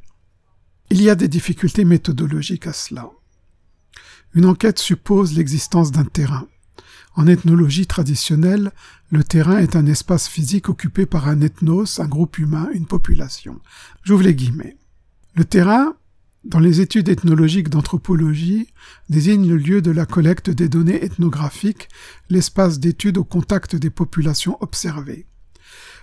Il 0.91 1.03
y 1.03 1.11
a 1.11 1.15
des 1.15 1.29
difficultés 1.29 1.85
méthodologiques 1.85 2.67
à 2.67 2.73
cela. 2.73 3.11
Une 4.35 4.47
enquête 4.47 4.79
suppose 4.79 5.35
l'existence 5.35 5.91
d'un 5.91 6.05
terrain. 6.05 6.47
En 7.21 7.27
ethnologie 7.27 7.87
traditionnelle, 7.87 8.73
le 9.11 9.23
terrain 9.23 9.59
est 9.59 9.77
un 9.77 9.85
espace 9.85 10.27
physique 10.27 10.71
occupé 10.71 11.05
par 11.05 11.29
un 11.29 11.43
ethnos, 11.43 12.01
un 12.01 12.07
groupe 12.07 12.39
humain, 12.39 12.71
une 12.73 12.87
population. 12.87 13.61
J'ouvre 14.05 14.23
les 14.23 14.35
guillemets. 14.35 14.79
Le 15.35 15.45
terrain, 15.45 15.97
dans 16.45 16.61
les 16.61 16.81
études 16.81 17.11
ethnologiques 17.11 17.69
d'anthropologie, 17.69 18.69
désigne 19.11 19.47
le 19.47 19.59
lieu 19.59 19.83
de 19.83 19.91
la 19.91 20.07
collecte 20.07 20.49
des 20.49 20.71
données 20.71 21.05
ethnographiques, 21.05 21.91
l'espace 22.31 22.81
d'étude 22.81 23.19
au 23.19 23.25
contact 23.25 23.77
des 23.77 23.91
populations 23.91 24.57
observées. 24.63 25.27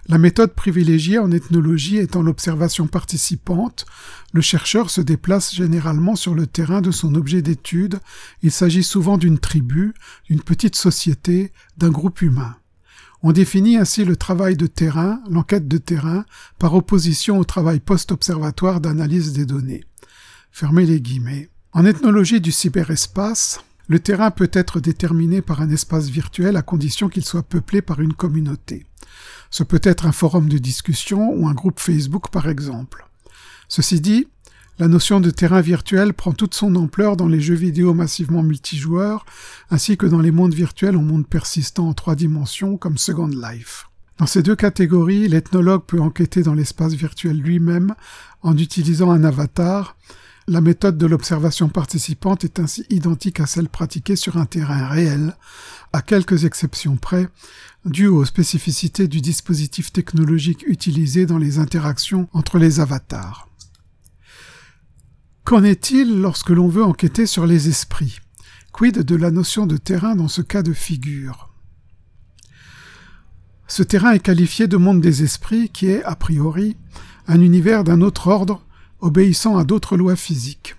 La 0.10 0.18
méthode 0.18 0.54
privilégiée 0.54 1.20
en 1.20 1.32
ethnologie 1.32 1.98
étant 1.98 2.22
l'observation 2.22 2.88
participante, 2.88 3.86
le 4.32 4.40
chercheur 4.40 4.90
se 4.90 5.02
déplace 5.02 5.54
généralement 5.54 6.16
sur 6.16 6.34
le 6.34 6.48
terrain 6.48 6.80
de 6.80 6.92
son 6.92 7.14
objet 7.16 7.42
d'étude. 7.42 8.00
Il 8.42 8.52
s'agit 8.52 8.84
souvent 8.84 9.18
d'une 9.18 9.38
tribu, 9.38 9.94
d'une 10.30 10.42
petite 10.42 10.78
société, 10.78 11.52
d'un 11.78 11.90
groupe 11.90 12.22
humain. 12.22 12.56
On 13.22 13.34
définit 13.34 13.76
ainsi 13.76 14.06
le 14.06 14.16
travail 14.16 14.56
de 14.56 14.68
terrain, 14.68 15.20
l'enquête 15.30 15.68
de 15.68 15.78
terrain, 15.78 16.24
par 16.58 16.74
opposition 16.74 17.38
au 17.38 17.44
travail 17.44 17.82
post-observatoire 17.82 18.80
d'analyse 18.80 19.34
des 19.34 19.46
données. 19.46 19.84
Fermez 20.52 20.86
les 20.86 21.02
guillemets. 21.02 21.50
En 21.74 21.84
ethnologie 21.86 22.40
du 22.40 22.54
cyberespace, 22.54 23.60
le 23.88 24.00
terrain 24.00 24.32
peut 24.32 24.52
être 24.54 24.80
déterminé 24.80 25.42
par 25.42 25.62
un 25.62 25.70
espace 25.70 26.08
virtuel 26.08 26.56
à 26.56 26.62
condition 26.62 27.10
qu'il 27.10 27.26
soit 27.26 27.44
peuplé 27.44 27.82
par 27.82 28.00
une 28.00 28.14
communauté. 28.14 28.86
Ce 29.50 29.64
peut 29.64 29.82
être 29.84 30.06
un 30.06 30.12
forum 30.12 30.50
de 30.50 30.58
discussion 30.58 31.34
ou 31.34 31.48
un 31.48 31.54
groupe 31.54 31.80
Facebook 31.80 32.30
par 32.30 32.48
exemple. 32.50 33.08
Ceci 33.68 34.00
dit, 34.00 34.28
la 34.80 34.88
notion 34.88 35.20
de 35.20 35.32
terrain 35.32 35.62
virtuel 35.62 36.14
prend 36.14 36.34
toute 36.34 36.54
son 36.54 36.76
ampleur 36.76 37.18
dans 37.18 37.28
les 37.28 37.42
jeux 37.42 37.56
vidéo 37.56 37.96
massivement 37.96 38.44
multijoueurs, 38.44 39.26
ainsi 39.72 39.98
que 39.98 40.06
dans 40.06 40.20
les 40.20 40.30
mondes 40.30 40.54
virtuels 40.54 40.96
en 40.96 41.02
monde 41.02 41.28
persistant 41.28 41.88
en 41.88 41.94
trois 41.94 42.16
dimensions 42.16 42.78
comme 42.78 43.00
Second 43.00 43.28
Life. 43.28 43.88
Dans 44.20 44.28
ces 44.28 44.44
deux 44.44 44.56
catégories, 44.56 45.28
l'ethnologue 45.28 45.84
peut 45.86 46.00
enquêter 46.00 46.44
dans 46.44 46.54
l'espace 46.54 46.94
virtuel 46.94 47.38
lui-même 47.38 47.96
en 48.44 48.56
utilisant 48.56 49.12
un 49.12 49.24
avatar. 49.24 49.96
La 50.48 50.62
méthode 50.62 50.98
de 50.98 51.08
l'observation 51.08 51.70
participante 51.70 52.44
est 52.44 52.60
ainsi 52.60 52.86
identique 52.90 53.40
à 53.40 53.48
celle 53.48 53.70
pratiquée 53.70 54.16
sur 54.16 54.38
un 54.38 54.46
terrain 54.46 54.88
réel, 54.88 55.36
à 55.92 56.02
quelques 56.02 56.46
exceptions 56.46 56.98
près, 56.98 57.28
dû 57.88 58.08
aux 58.08 58.26
spécificités 58.26 59.08
du 59.08 59.22
dispositif 59.22 59.92
technologique 59.92 60.64
utilisé 60.68 61.26
dans 61.26 61.38
les 61.38 61.60
interactions 61.60 62.28
entre 62.34 62.58
les 62.58 62.80
avatars. 62.80 63.48
Qu'en 65.44 65.64
est-il 65.64 66.20
lorsque 66.20 66.50
l'on 66.50 66.68
veut 66.68 66.84
enquêter 66.84 67.26
sur 67.26 67.46
les 67.46 67.70
esprits? 67.70 68.20
Quid 68.74 69.04
de 69.04 69.16
la 69.16 69.32
notion 69.32 69.66
de 69.66 69.78
terrain 69.78 70.16
dans 70.16 70.28
ce 70.28 70.42
cas 70.42 70.64
de 70.64 70.74
figure? 70.74 71.54
Ce 73.68 73.84
terrain 73.84 74.12
est 74.12 74.20
qualifié 74.20 74.68
de 74.68 74.78
monde 74.78 75.02
des 75.02 75.24
esprits 75.24 75.70
qui 75.70 75.88
est, 75.88 76.04
a 76.04 76.16
priori, 76.16 76.78
un 77.28 77.42
univers 77.42 77.84
d'un 77.84 78.02
autre 78.02 78.28
ordre 78.28 78.66
obéissant 79.00 79.58
à 79.58 79.64
d'autres 79.64 79.98
lois 79.98 80.16
physiques. 80.16 80.76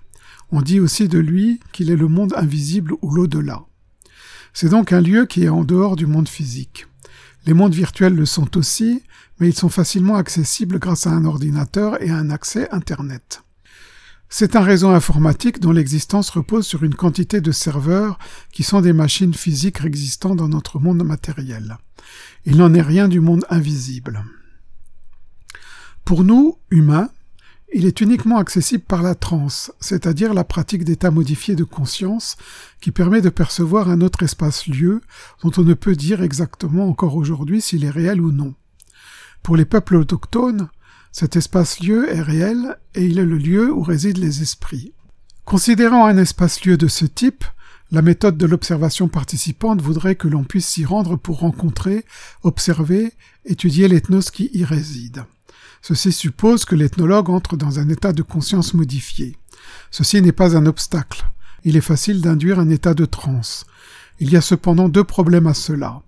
On 0.50 0.62
dit 0.62 0.80
aussi 0.80 1.08
de 1.08 1.18
lui 1.18 1.60
qu'il 1.72 1.90
est 1.90 1.96
le 1.96 2.08
monde 2.08 2.34
invisible 2.36 2.94
ou 3.02 3.10
l'au-delà. 3.10 3.64
C'est 4.52 4.70
donc 4.70 4.92
un 4.92 5.00
lieu 5.00 5.26
qui 5.26 5.44
est 5.44 5.48
en 5.48 5.62
dehors 5.62 5.94
du 5.94 6.06
monde 6.06 6.28
physique. 6.28 6.88
Les 7.49 7.55
mondes 7.55 7.73
virtuels 7.73 8.14
le 8.14 8.26
sont 8.26 8.59
aussi, 8.59 9.02
mais 9.40 9.49
ils 9.49 9.55
sont 9.55 9.71
facilement 9.71 10.17
accessibles 10.17 10.78
grâce 10.78 11.07
à 11.07 11.12
un 11.12 11.25
ordinateur 11.25 11.99
et 12.02 12.11
à 12.11 12.17
un 12.17 12.28
accès 12.28 12.69
Internet. 12.73 13.43
C'est 14.28 14.55
un 14.55 14.61
réseau 14.61 14.90
informatique 14.90 15.59
dont 15.59 15.73
l'existence 15.73 16.28
repose 16.28 16.67
sur 16.67 16.83
une 16.85 16.95
quantité 16.95 17.40
de 17.40 17.50
serveurs 17.50 18.19
qui 18.52 18.64
sont 18.64 18.83
des 18.83 18.93
machines 18.93 19.33
physiques 19.33 19.83
existant 19.83 20.35
dans 20.35 20.50
notre 20.50 20.78
monde 20.78 21.02
matériel. 21.02 21.78
Il 22.45 22.59
n'en 22.59 22.75
est 22.75 22.83
rien 22.83 23.09
du 23.09 23.21
monde 23.21 23.47
invisible. 23.49 24.26
Pour 26.05 26.25
nous, 26.25 26.59
humains, 26.71 27.09
il 27.75 27.84
est 27.84 28.00
uniquement 28.00 28.38
accessible 28.38 28.84
par 28.84 29.02
la 29.02 29.14
transe, 29.14 29.72
c'est-à-dire 29.80 30.32
la 30.32 30.44
pratique 30.44 30.84
d'état 30.84 31.10
modifié 31.10 31.54
de 31.54 31.64
conscience 31.64 32.37
qui 32.80 32.92
permet 32.92 33.20
de 33.20 33.28
percevoir 33.28 33.90
un 33.90 34.00
autre 34.00 34.22
espace-lieu 34.22 35.02
dont 35.42 35.52
on 35.58 35.64
ne 35.64 35.75
peut 35.75 35.94
dire 35.94 36.22
exactement 36.22 36.88
encore 36.88 37.16
aujourd'hui 37.16 37.60
s'il 37.60 37.84
est 37.84 37.90
réel 37.90 38.20
ou 38.20 38.32
non. 38.32 38.54
Pour 39.42 39.56
les 39.56 39.66
peuples 39.66 39.96
autochtones, 39.96 40.68
cet 41.12 41.37
espace-lieu 41.37 42.10
est 42.10 42.22
réel 42.22 42.78
et 42.94 43.04
il 43.04 43.18
est 43.18 43.25
le 43.25 43.38
lieu 43.38 43.72
où 43.72 43.82
résident 43.82 44.20
les 44.20 44.42
esprits. 44.42 44.94
Considérant 45.44 46.06
un 46.06 46.16
espace-lieu 46.16 46.76
de 46.76 46.88
ce 46.88 47.04
type, 47.04 47.44
la 47.90 48.02
méthode 48.02 48.37
de 48.37 48.46
l'observation 48.46 49.08
participante 49.08 49.80
voudrait 49.80 50.16
que 50.16 50.28
l'on 50.28 50.44
puisse 50.44 50.66
s'y 50.66 50.84
rendre 50.84 51.16
pour 51.16 51.40
rencontrer, 51.40 52.04
observer, 52.42 53.12
étudier 53.44 53.88
l'ethnos 53.88 54.30
qui 54.30 54.50
y 54.52 54.64
réside. 54.64 55.25
Ceci 55.82 56.12
suppose 56.12 56.64
que 56.64 56.74
l'ethnologue 56.74 57.30
entre 57.30 57.56
dans 57.56 57.78
un 57.78 57.88
état 57.88 58.12
de 58.12 58.22
conscience 58.22 58.74
modifié. 58.74 59.36
Ceci 59.90 60.20
n'est 60.20 60.32
pas 60.32 60.56
un 60.56 60.66
obstacle. 60.66 61.24
Il 61.64 61.76
est 61.76 61.82
facile 61.82 62.20
d'induire 62.20 62.58
un 62.58 62.68
état 62.68 62.94
de 62.94 63.04
transe. 63.04 63.66
Il 64.20 64.30
y 64.30 64.36
a 64.36 64.40
cependant 64.40 64.88
deux 64.88 65.04
problèmes 65.04 65.46
à 65.46 65.54
cela. 65.54 66.02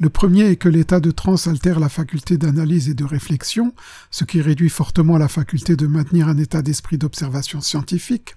Le 0.00 0.08
premier 0.08 0.46
est 0.46 0.56
que 0.56 0.68
l'état 0.68 1.00
de 1.00 1.10
transe 1.10 1.46
altère 1.46 1.78
la 1.78 1.88
faculté 1.88 2.36
d'analyse 2.36 2.88
et 2.88 2.94
de 2.94 3.04
réflexion, 3.04 3.74
ce 4.10 4.24
qui 4.24 4.40
réduit 4.40 4.70
fortement 4.70 5.18
la 5.18 5.28
faculté 5.28 5.76
de 5.76 5.86
maintenir 5.86 6.28
un 6.28 6.38
état 6.38 6.62
d'esprit 6.62 6.98
d'observation 6.98 7.60
scientifique. 7.60 8.34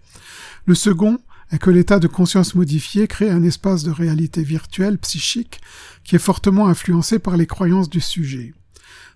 Le 0.66 0.76
second 0.76 1.18
est 1.52 1.58
que 1.58 1.70
l'état 1.70 2.00
de 2.00 2.08
conscience 2.08 2.56
modifié 2.56 3.08
crée 3.08 3.30
un 3.30 3.44
espace 3.44 3.84
de 3.84 3.92
réalité 3.92 4.44
virtuelle 4.44 4.98
psychique 4.98 5.62
qui 6.04 6.16
est 6.16 6.20
fortement 6.20 6.68
influencé 6.68 7.20
par 7.20 7.38
les 7.38 7.48
croyances 7.48 7.90
du 7.90 8.02
sujet. 8.02 8.54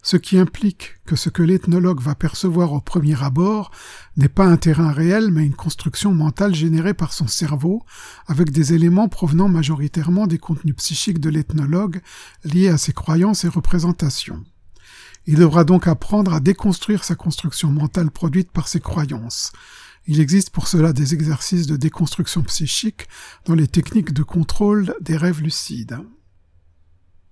Ce 0.01 0.17
qui 0.17 0.37
implique 0.37 0.95
que 1.05 1.15
ce 1.15 1.29
que 1.29 1.43
l'ethnologue 1.43 2.01
va 2.01 2.15
percevoir 2.15 2.73
au 2.73 2.81
premier 2.81 3.21
abord 3.21 3.71
n'est 4.17 4.29
pas 4.29 4.45
un 4.45 4.57
terrain 4.57 4.91
réel 4.91 5.31
mais 5.31 5.45
une 5.45 5.55
construction 5.55 6.13
mentale 6.13 6.55
générée 6.55 6.93
par 6.93 7.13
son 7.13 7.27
cerveau, 7.27 7.83
avec 8.27 8.51
des 8.51 8.73
éléments 8.73 9.09
provenant 9.09 9.49
majoritairement 9.49 10.27
des 10.27 10.37
contenus 10.37 10.75
psychiques 10.75 11.19
de 11.19 11.29
l'ethnologue 11.29 12.01
liés 12.43 12.69
à 12.69 12.77
ses 12.77 12.93
croyances 12.93 13.43
et 13.43 13.49
représentations. 13.49 14.43
Il 15.25 15.35
devra 15.35 15.63
donc 15.63 15.87
apprendre 15.87 16.33
à 16.33 16.39
déconstruire 16.39 17.03
sa 17.03 17.15
construction 17.15 17.69
mentale 17.69 18.09
produite 18.09 18.51
par 18.51 18.67
ses 18.67 18.79
croyances. 18.79 19.51
Il 20.07 20.19
existe 20.19 20.49
pour 20.49 20.67
cela 20.67 20.93
des 20.93 21.13
exercices 21.13 21.67
de 21.67 21.75
déconstruction 21.75 22.41
psychique 22.43 23.07
dans 23.45 23.53
les 23.53 23.67
techniques 23.67 24.13
de 24.13 24.23
contrôle 24.23 24.95
des 25.01 25.17
rêves 25.17 25.41
lucides. 25.41 25.99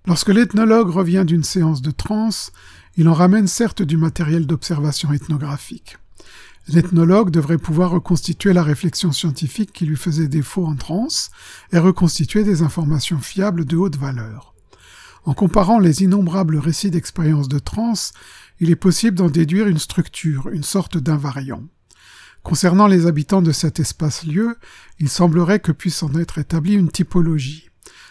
Lorsque 0.08 0.30
l'ethnologue 0.30 0.88
revient 0.88 1.24
d'une 1.26 1.44
séance 1.44 1.82
de 1.82 1.90
transe, 1.90 2.50
il 2.96 3.10
en 3.10 3.12
ramène 3.12 3.46
certes 3.46 3.82
du 3.82 3.98
matériel 3.98 4.46
d'observation 4.46 5.12
ethnographique. 5.12 5.98
L'ethnologue 6.68 7.30
devrait 7.30 7.58
pouvoir 7.58 7.90
reconstituer 7.90 8.54
la 8.54 8.62
réflexion 8.62 9.12
scientifique 9.12 9.70
qui 9.70 9.84
lui 9.84 9.96
faisait 9.96 10.26
défaut 10.26 10.64
en 10.64 10.76
transe 10.76 11.30
et 11.72 11.78
reconstituer 11.78 12.42
des 12.42 12.62
informations 12.62 13.18
fiables 13.18 13.66
de 13.66 13.76
haute 13.76 13.96
valeur. 13.96 14.54
En 15.26 15.34
comparant 15.34 15.78
les 15.78 16.02
innombrables 16.02 16.56
récits 16.56 16.90
d'expériences 16.90 17.50
de 17.50 17.58
transe, 17.58 18.14
il 18.60 18.70
est 18.70 18.76
possible 18.76 19.18
d'en 19.18 19.28
déduire 19.28 19.66
une 19.66 19.76
structure, 19.76 20.48
une 20.48 20.64
sorte 20.64 20.96
d'invariant. 20.96 21.64
Concernant 22.42 22.86
les 22.86 23.04
habitants 23.04 23.42
de 23.42 23.52
cet 23.52 23.78
espace-lieu, 23.78 24.56
il 25.00 25.10
semblerait 25.10 25.60
que 25.60 25.72
puisse 25.72 26.02
en 26.02 26.14
être 26.14 26.38
établie 26.38 26.76
une 26.76 26.90
typologie. 26.90 27.68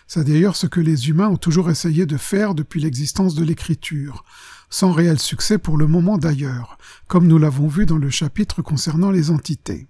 C'est 0.07 0.23
d'ailleurs 0.23 0.55
ce 0.55 0.67
que 0.67 0.79
les 0.79 1.09
humains 1.09 1.27
ont 1.27 1.37
toujours 1.37 1.69
essayé 1.69 2.05
de 2.05 2.17
faire 2.17 2.55
depuis 2.55 2.79
l'existence 2.79 3.35
de 3.35 3.43
l'écriture, 3.43 4.23
sans 4.69 4.91
réel 4.91 5.19
succès 5.19 5.57
pour 5.57 5.77
le 5.77 5.85
moment 5.87 6.17
d'ailleurs, 6.17 6.77
comme 7.07 7.27
nous 7.27 7.37
l'avons 7.37 7.67
vu 7.67 7.85
dans 7.85 7.97
le 7.97 8.09
chapitre 8.09 8.61
concernant 8.61 9.11
les 9.11 9.31
entités. 9.31 9.87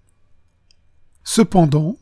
Cependant, 1.24 1.98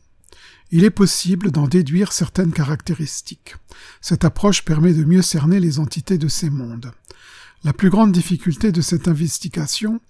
il 0.70 0.84
est 0.84 0.90
possible 0.90 1.50
d'en 1.50 1.68
déduire 1.68 2.12
certaines 2.12 2.52
caractéristiques. 2.52 3.56
Cette 4.00 4.24
approche 4.24 4.64
permet 4.64 4.94
de 4.94 5.04
mieux 5.04 5.22
cerner 5.22 5.60
les 5.60 5.78
entités 5.78 6.18
de 6.18 6.28
ces 6.28 6.50
mondes. 6.50 6.92
La 7.64 7.72
plus 7.72 7.90
grande 7.90 8.12
difficulté 8.12 8.72
de 8.72 8.80
cette 8.80 9.08
investigation 9.08 10.00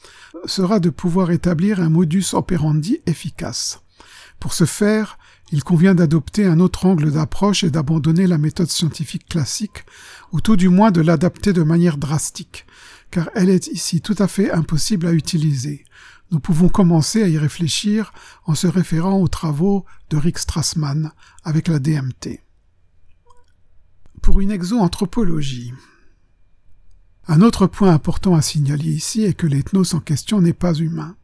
sera 0.45 0.79
de 0.79 0.91
pouvoir 0.91 1.31
établir 1.31 1.81
un 1.81 1.89
modus 1.89 2.35
operandi 2.35 3.01
efficace. 3.07 3.81
Pour 4.41 4.53
ce 4.53 4.65
faire, 4.65 5.19
il 5.53 5.63
convient 5.63 5.95
d'adopter 5.95 6.47
un 6.47 6.59
autre 6.59 6.87
angle 6.87 7.13
d'approche 7.13 7.63
et 7.63 7.71
d'abandonner 7.71 8.27
la 8.27 8.39
méthode 8.39 8.71
scientifique 8.71 9.29
classique, 9.29 9.85
ou 10.33 10.41
tout 10.41 10.57
du 10.57 10.69
moins 10.69 10.91
de 10.91 11.01
l'adapter 11.01 11.53
de 11.53 11.63
manière 11.63 11.99
drastique, 11.99 12.67
car 13.11 13.31
elle 13.35 13.51
est 13.51 13.69
ici 13.69 14.01
tout 14.01 14.17
à 14.19 14.27
fait 14.27 14.51
impossible 14.51 15.07
à 15.07 15.13
utiliser. 15.13 15.85
Nous 16.33 16.41
pouvons 16.41 16.69
commencer 16.69 17.23
à 17.23 17.29
y 17.29 17.39
réfléchir 17.39 18.13
en 18.47 18.57
se 18.57 18.67
référant 18.67 19.21
aux 19.21 19.29
travaux 19.29 19.85
de 20.11 20.17
Rick 20.17 20.39
Strassman 20.39 21.13
avec 21.45 21.69
la 21.69 21.79
DMT. 21.79 22.41
Pour 24.23 24.41
une 24.41 24.51
exoanthropologie. 24.51 25.73
Un 27.29 27.43
autre 27.43 27.69
point 27.69 27.93
important 27.93 28.35
à 28.35 28.43
signaler 28.43 28.91
ici 28.91 29.23
est 29.23 29.35
que 29.35 29.47
l'ethnos 29.47 29.95
en 29.95 30.01
question 30.01 30.41
n'est 30.41 30.53
pas 30.53 30.75
humain. 30.75 31.17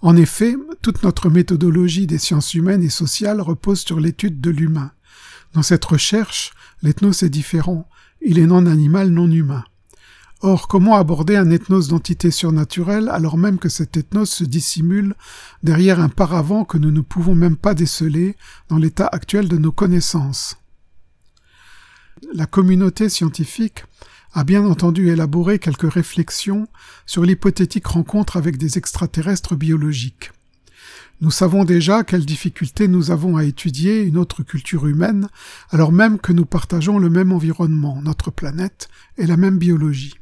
En 0.00 0.16
effet, 0.16 0.56
toute 0.82 1.02
notre 1.02 1.30
méthodologie 1.30 2.06
des 2.06 2.18
sciences 2.18 2.54
humaines 2.54 2.82
et 2.82 2.90
sociales 2.90 3.40
repose 3.40 3.80
sur 3.80 4.00
l'étude 4.00 4.40
de 4.40 4.50
l'humain. 4.50 4.92
Dans 5.54 5.62
cette 5.62 5.84
recherche, 5.84 6.52
l'ethnos 6.82 7.22
est 7.22 7.30
différent, 7.30 7.88
il 8.20 8.38
est 8.38 8.46
non 8.46 8.66
animal, 8.66 9.10
non 9.10 9.30
humain. 9.30 9.64
Or, 10.40 10.68
comment 10.68 10.96
aborder 10.96 11.36
un 11.36 11.50
ethnos 11.50 11.88
d'entité 11.88 12.30
surnaturelle 12.30 13.08
alors 13.08 13.38
même 13.38 13.58
que 13.58 13.70
cet 13.70 13.96
ethnos 13.96 14.26
se 14.26 14.44
dissimule 14.44 15.14
derrière 15.62 16.00
un 16.00 16.10
paravent 16.10 16.66
que 16.66 16.76
nous 16.76 16.90
ne 16.90 17.00
pouvons 17.00 17.34
même 17.34 17.56
pas 17.56 17.72
déceler 17.72 18.36
dans 18.68 18.76
l'état 18.76 19.06
actuel 19.06 19.48
de 19.48 19.56
nos 19.56 19.72
connaissances? 19.72 20.58
La 22.34 22.44
communauté 22.44 23.08
scientifique 23.08 23.84
a 24.34 24.42
bien 24.44 24.66
entendu 24.66 25.08
élaboré 25.08 25.58
quelques 25.58 25.90
réflexions 25.90 26.66
sur 27.06 27.22
l'hypothétique 27.22 27.86
rencontre 27.86 28.36
avec 28.36 28.58
des 28.58 28.78
extraterrestres 28.78 29.54
biologiques. 29.54 30.32
Nous 31.20 31.30
savons 31.30 31.64
déjà 31.64 32.02
quelles 32.02 32.26
difficultés 32.26 32.88
nous 32.88 33.12
avons 33.12 33.36
à 33.36 33.44
étudier 33.44 34.02
une 34.02 34.18
autre 34.18 34.42
culture 34.42 34.88
humaine, 34.88 35.28
alors 35.70 35.92
même 35.92 36.18
que 36.18 36.32
nous 36.32 36.44
partageons 36.44 36.98
le 36.98 37.08
même 37.08 37.32
environnement, 37.32 38.02
notre 38.02 38.32
planète, 38.32 38.88
et 39.16 39.26
la 39.26 39.36
même 39.36 39.58
biologie. 39.58 40.14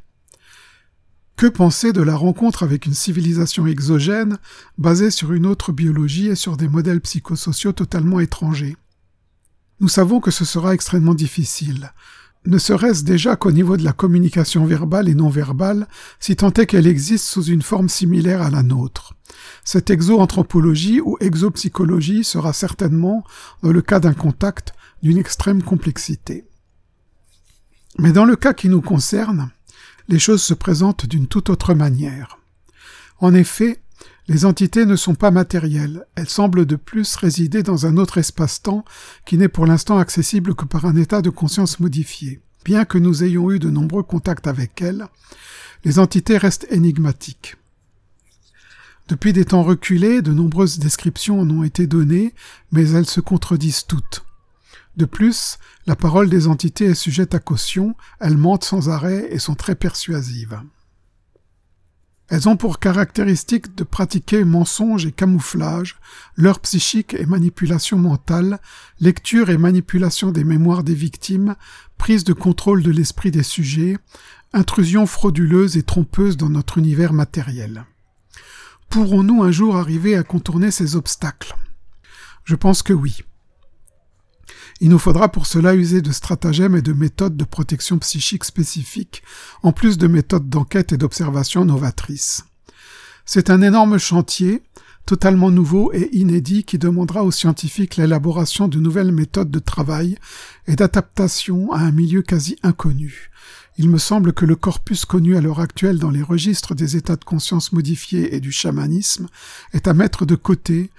Que 1.37 1.47
penser 1.47 1.95
de 1.95 2.03
la 2.03 2.15
rencontre 2.15 2.63
avec 2.63 2.85
une 2.85 2.95
civilisation 2.95 3.67
exogène 3.67 4.39
basée 4.77 5.11
sur 5.11 5.33
une 5.33 5.47
autre 5.47 5.73
biologie 5.73 6.29
et 6.29 6.37
sur 6.37 6.59
des 6.59 6.69
modèles 6.69 7.01
psychosociaux 7.01 7.73
totalement 7.73 8.21
étrangers? 8.21 8.77
Nous 9.81 9.89
savons 9.89 10.21
que 10.21 10.31
ce 10.31 10.45
sera 10.45 10.75
extrêmement 10.75 11.15
difficile, 11.15 11.93
ne 12.45 12.59
serait-ce 12.59 13.05
déjà 13.05 13.37
qu'au 13.37 13.53
niveau 13.53 13.77
de 13.77 13.85
la 13.85 13.93
communication 13.93 14.65
verbale 14.65 15.09
et 15.09 15.15
non 15.15 15.29
verbale, 15.29 15.87
si 16.19 16.35
tant 16.35 16.53
est 16.53 16.67
qu'elle 16.67 16.87
existe 16.87 17.27
sous 17.27 17.45
une 17.45 17.63
forme 17.63 17.89
similaire 17.89 18.43
à 18.43 18.51
la 18.51 18.63
nôtre. 18.63 19.15
Cette 19.65 19.91
exo-anthropologie 19.91 21.01
ou 21.01 21.17
exopsychologie 21.21 22.25
sera 22.25 22.53
certainement, 22.53 23.25
dans 23.63 23.73
le 23.73 23.83
cas 23.83 24.01
d'un 24.01 24.15
contact, 24.15 24.75
d'une 25.03 25.19
extrême 25.19 25.63
complexité. 25.63 26.45
Mais 27.99 28.13
dans 28.13 28.25
le 28.25 28.37
cas 28.37 28.55
qui 28.55 28.69
nous 28.69 28.83
concerne, 28.83 29.51
les 30.09 30.19
choses 30.19 30.43
se 30.43 30.55
présentent 30.55 31.07
d'une 31.07 31.29
toute 31.29 31.51
autre 31.51 31.75
manière. 31.75 32.39
En 33.19 33.35
effet, 33.35 33.83
les 34.29 34.45
entités 34.45 34.87
ne 34.87 34.97
sont 34.97 35.15
pas 35.15 35.31
matérielles, 35.31 36.07
elles 36.15 36.29
semblent 36.29 36.67
de 36.67 36.77
plus 36.77 37.17
résider 37.17 37.63
dans 37.63 37.87
un 37.87 37.97
autre 37.97 38.19
espace-temps 38.19 38.85
qui 39.27 39.37
n'est 39.37 39.49
pour 39.49 39.67
l'instant 39.67 39.99
accessible 39.99 40.55
que 40.55 40.65
par 40.65 40.85
un 40.85 40.97
état 40.97 41.23
de 41.23 41.31
conscience 41.31 41.81
modifié. 41.81 42.41
Bien 42.65 42.85
que 42.85 42.99
nous 42.99 43.25
ayons 43.25 43.51
eu 43.51 43.59
de 43.59 43.71
nombreux 43.71 44.05
contacts 44.05 44.47
avec 44.47 44.81
elles, 44.81 45.07
les 45.85 45.99
entités 45.99 46.39
restent 46.39 46.69
énigmatiques. 46.71 47.57
Depuis 49.09 49.33
des 49.33 49.45
temps 49.45 49.65
reculés, 49.65 50.23
de 50.23 50.33
nombreuses 50.33 50.79
descriptions 50.79 51.41
en 51.41 51.51
ont 51.51 51.65
été 51.65 51.89
données, 51.89 52.35
mais 52.71 52.89
elles 52.91 53.09
se 53.09 53.21
contredisent 53.21 53.87
toutes. 53.87 54.25
De 54.97 55.05
plus, 55.05 55.59
la 55.87 55.97
parole 55.97 56.31
des 56.31 56.47
entités 56.47 56.85
est 56.85 56.95
sujette 56.95 57.35
à 57.35 57.41
caution, 57.41 57.97
elles 58.21 58.37
mentent 58.37 58.65
sans 58.65 58.89
arrêt 58.89 59.27
et 59.33 59.41
sont 59.41 59.57
très 59.57 59.75
persuasives. 59.75 60.61
Elles 62.29 62.49
ont 62.49 62.57
pour 62.57 62.79
caractéristique 62.79 63.75
de 63.75 63.85
pratiquer 63.85 64.45
mensonge 64.45 65.05
et 65.05 65.13
camouflage, 65.13 65.97
leur 66.37 66.61
psychique 66.61 67.15
et 67.15 67.27
manipulation 67.27 67.99
mentale, 67.99 68.59
lecture 69.01 69.51
et 69.51 69.59
manipulation 69.59 70.31
des 70.31 70.45
mémoires 70.45 70.85
des 70.85 70.95
victimes, 70.95 71.57
prise 71.99 72.25
de 72.25 72.33
contrôle 72.33 72.83
de 72.83 72.91
l'esprit 72.91 73.31
des 73.31 73.43
sujets, 73.43 73.99
intrusion 74.53 75.07
frauduleuse 75.07 75.77
et 75.77 75.83
trompeuse 75.83 76.37
dans 76.37 76.49
notre 76.49 76.79
univers 76.79 77.13
matériel. 77.13 77.85
Pourrons-nous 78.89 79.43
un 79.43 79.51
jour 79.51 79.77
arriver 79.77 80.17
à 80.17 80.23
contourner 80.23 80.71
ces 80.71 80.97
obstacles? 80.97 81.55
Je 82.45 82.55
pense 82.55 82.83
que 82.83 82.93
oui. 82.93 83.23
Il 84.83 84.89
nous 84.89 84.99
faudra 84.99 85.31
pour 85.31 85.47
cela 85.47 85.77
user 85.77 86.03
de 86.03 86.11
stratagèmes 86.11 86.75
et 86.75 86.83
de 86.83 86.93
méthodes 86.93 87.37
de 87.37 87.45
protection 87.45 87.99
psychique 87.99 88.43
spécifiques, 88.43 89.23
en 89.63 89.71
plus 89.71 89.97
de 89.97 90.09
méthodes 90.09 90.49
d'enquête 90.49 90.93
et 90.93 90.97
d'observation 90.97 91.65
novatrices. 91.65 92.47
C'est 93.25 93.49
un 93.49 93.63
énorme 93.63 93.99
chantier, 93.99 94.61
totalement 95.07 95.53
nouveau 95.53 95.93
et 95.93 96.09
inédit 96.17 96.65
qui 96.65 96.79
demandera 96.79 97.23
aux 97.23 97.31
scientifiques 97.31 97.95
l'élaboration 97.95 98.67
de 98.67 98.81
nouvelles 98.81 99.13
méthodes 99.13 99.53
de 99.53 99.61
travail 99.61 100.19
et 100.67 100.75
d'adaptation 100.75 101.71
à 101.71 101.79
un 101.79 101.93
milieu 101.93 102.23
quasi 102.23 102.57
inconnu. 102.65 103.31
Il 103.79 103.89
me 103.89 103.99
semble 103.99 104.33
que 104.33 104.45
le 104.45 104.57
corpus 104.57 105.05
connu 105.05 105.37
à 105.37 105.41
l'heure 105.41 105.61
actuelle 105.61 106.01
dans 106.01 106.11
les 106.11 106.23
registres 106.23 106.75
des 106.75 106.97
états 106.97 107.17
de 107.17 107.25
conscience 107.25 107.73
modifiés 107.73 108.35
et 108.35 108.41
du 108.41 108.51
chamanisme 108.51 109.29
est 109.73 109.87
à 109.87 109.95
mettre 109.95 110.27
de 110.27 110.35
côté 110.35 110.91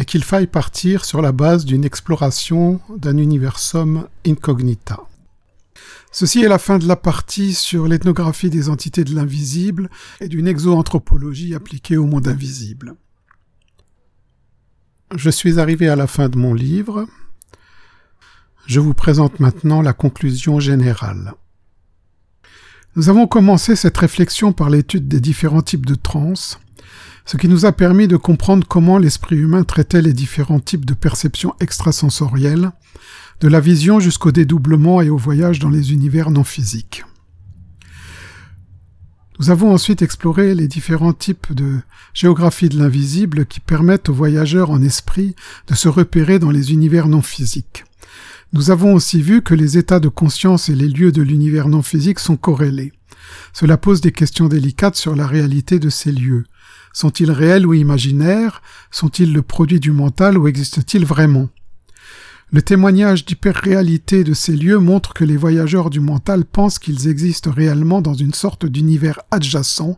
et 0.00 0.06
qu'il 0.06 0.24
faille 0.24 0.46
partir 0.46 1.04
sur 1.04 1.20
la 1.20 1.30
base 1.30 1.66
d'une 1.66 1.84
exploration 1.84 2.80
d'un 2.96 3.18
universum 3.18 4.08
incognita. 4.26 5.00
Ceci 6.10 6.42
est 6.42 6.48
la 6.48 6.58
fin 6.58 6.78
de 6.78 6.88
la 6.88 6.96
partie 6.96 7.52
sur 7.52 7.86
l'ethnographie 7.86 8.48
des 8.48 8.70
entités 8.70 9.04
de 9.04 9.14
l'invisible 9.14 9.90
et 10.20 10.28
d'une 10.28 10.48
exoanthropologie 10.48 11.54
appliquée 11.54 11.98
au 11.98 12.06
monde 12.06 12.26
invisible. 12.26 12.94
Je 15.14 15.28
suis 15.28 15.60
arrivé 15.60 15.88
à 15.88 15.96
la 15.96 16.06
fin 16.06 16.30
de 16.30 16.38
mon 16.38 16.54
livre. 16.54 17.06
Je 18.66 18.80
vous 18.80 18.94
présente 18.94 19.38
maintenant 19.38 19.82
la 19.82 19.92
conclusion 19.92 20.60
générale. 20.60 21.34
Nous 22.96 23.08
avons 23.08 23.26
commencé 23.26 23.76
cette 23.76 23.98
réflexion 23.98 24.52
par 24.52 24.70
l'étude 24.70 25.08
des 25.08 25.20
différents 25.20 25.62
types 25.62 25.86
de 25.86 25.94
trans, 25.94 26.32
ce 27.24 27.36
qui 27.36 27.48
nous 27.48 27.66
a 27.66 27.72
permis 27.72 28.08
de 28.08 28.16
comprendre 28.16 28.66
comment 28.66 28.98
l'esprit 28.98 29.36
humain 29.36 29.64
traitait 29.64 30.02
les 30.02 30.12
différents 30.12 30.60
types 30.60 30.84
de 30.84 30.94
perceptions 30.94 31.54
extrasensorielles, 31.60 32.72
de 33.40 33.48
la 33.48 33.60
vision 33.60 34.00
jusqu'au 34.00 34.32
dédoublement 34.32 35.00
et 35.00 35.10
au 35.10 35.16
voyage 35.16 35.58
dans 35.58 35.70
les 35.70 35.92
univers 35.92 36.30
non 36.30 36.44
physiques. 36.44 37.04
Nous 39.38 39.48
avons 39.48 39.72
ensuite 39.72 40.02
exploré 40.02 40.54
les 40.54 40.68
différents 40.68 41.14
types 41.14 41.54
de 41.54 41.80
géographie 42.12 42.68
de 42.68 42.78
l'invisible 42.78 43.46
qui 43.46 43.60
permettent 43.60 44.10
aux 44.10 44.14
voyageurs 44.14 44.70
en 44.70 44.82
esprit 44.82 45.34
de 45.66 45.74
se 45.74 45.88
repérer 45.88 46.38
dans 46.38 46.50
les 46.50 46.72
univers 46.72 47.08
non 47.08 47.22
physiques. 47.22 47.84
Nous 48.52 48.70
avons 48.70 48.92
aussi 48.92 49.22
vu 49.22 49.40
que 49.40 49.54
les 49.54 49.78
états 49.78 50.00
de 50.00 50.08
conscience 50.08 50.68
et 50.68 50.74
les 50.74 50.88
lieux 50.88 51.10
de 51.10 51.22
l'univers 51.22 51.68
non 51.68 51.80
physique 51.80 52.18
sont 52.18 52.36
corrélés. 52.36 52.92
Cela 53.54 53.78
pose 53.78 54.02
des 54.02 54.12
questions 54.12 54.48
délicates 54.48 54.96
sur 54.96 55.16
la 55.16 55.26
réalité 55.26 55.78
de 55.78 55.88
ces 55.88 56.12
lieux. 56.12 56.44
Sont-ils 56.92 57.30
réels 57.30 57.66
ou 57.66 57.74
imaginaires? 57.74 58.62
Sont-ils 58.90 59.32
le 59.32 59.42
produit 59.42 59.80
du 59.80 59.92
mental 59.92 60.36
ou 60.36 60.48
existent-ils 60.48 61.04
vraiment? 61.04 61.48
Le 62.52 62.62
témoignage 62.62 63.24
d'hyperréalité 63.24 64.24
de 64.24 64.34
ces 64.34 64.56
lieux 64.56 64.78
montre 64.78 65.14
que 65.14 65.24
les 65.24 65.36
voyageurs 65.36 65.88
du 65.88 66.00
mental 66.00 66.44
pensent 66.44 66.80
qu'ils 66.80 67.06
existent 67.06 67.52
réellement 67.52 68.02
dans 68.02 68.14
une 68.14 68.34
sorte 68.34 68.66
d'univers 68.66 69.20
adjacent 69.30 69.96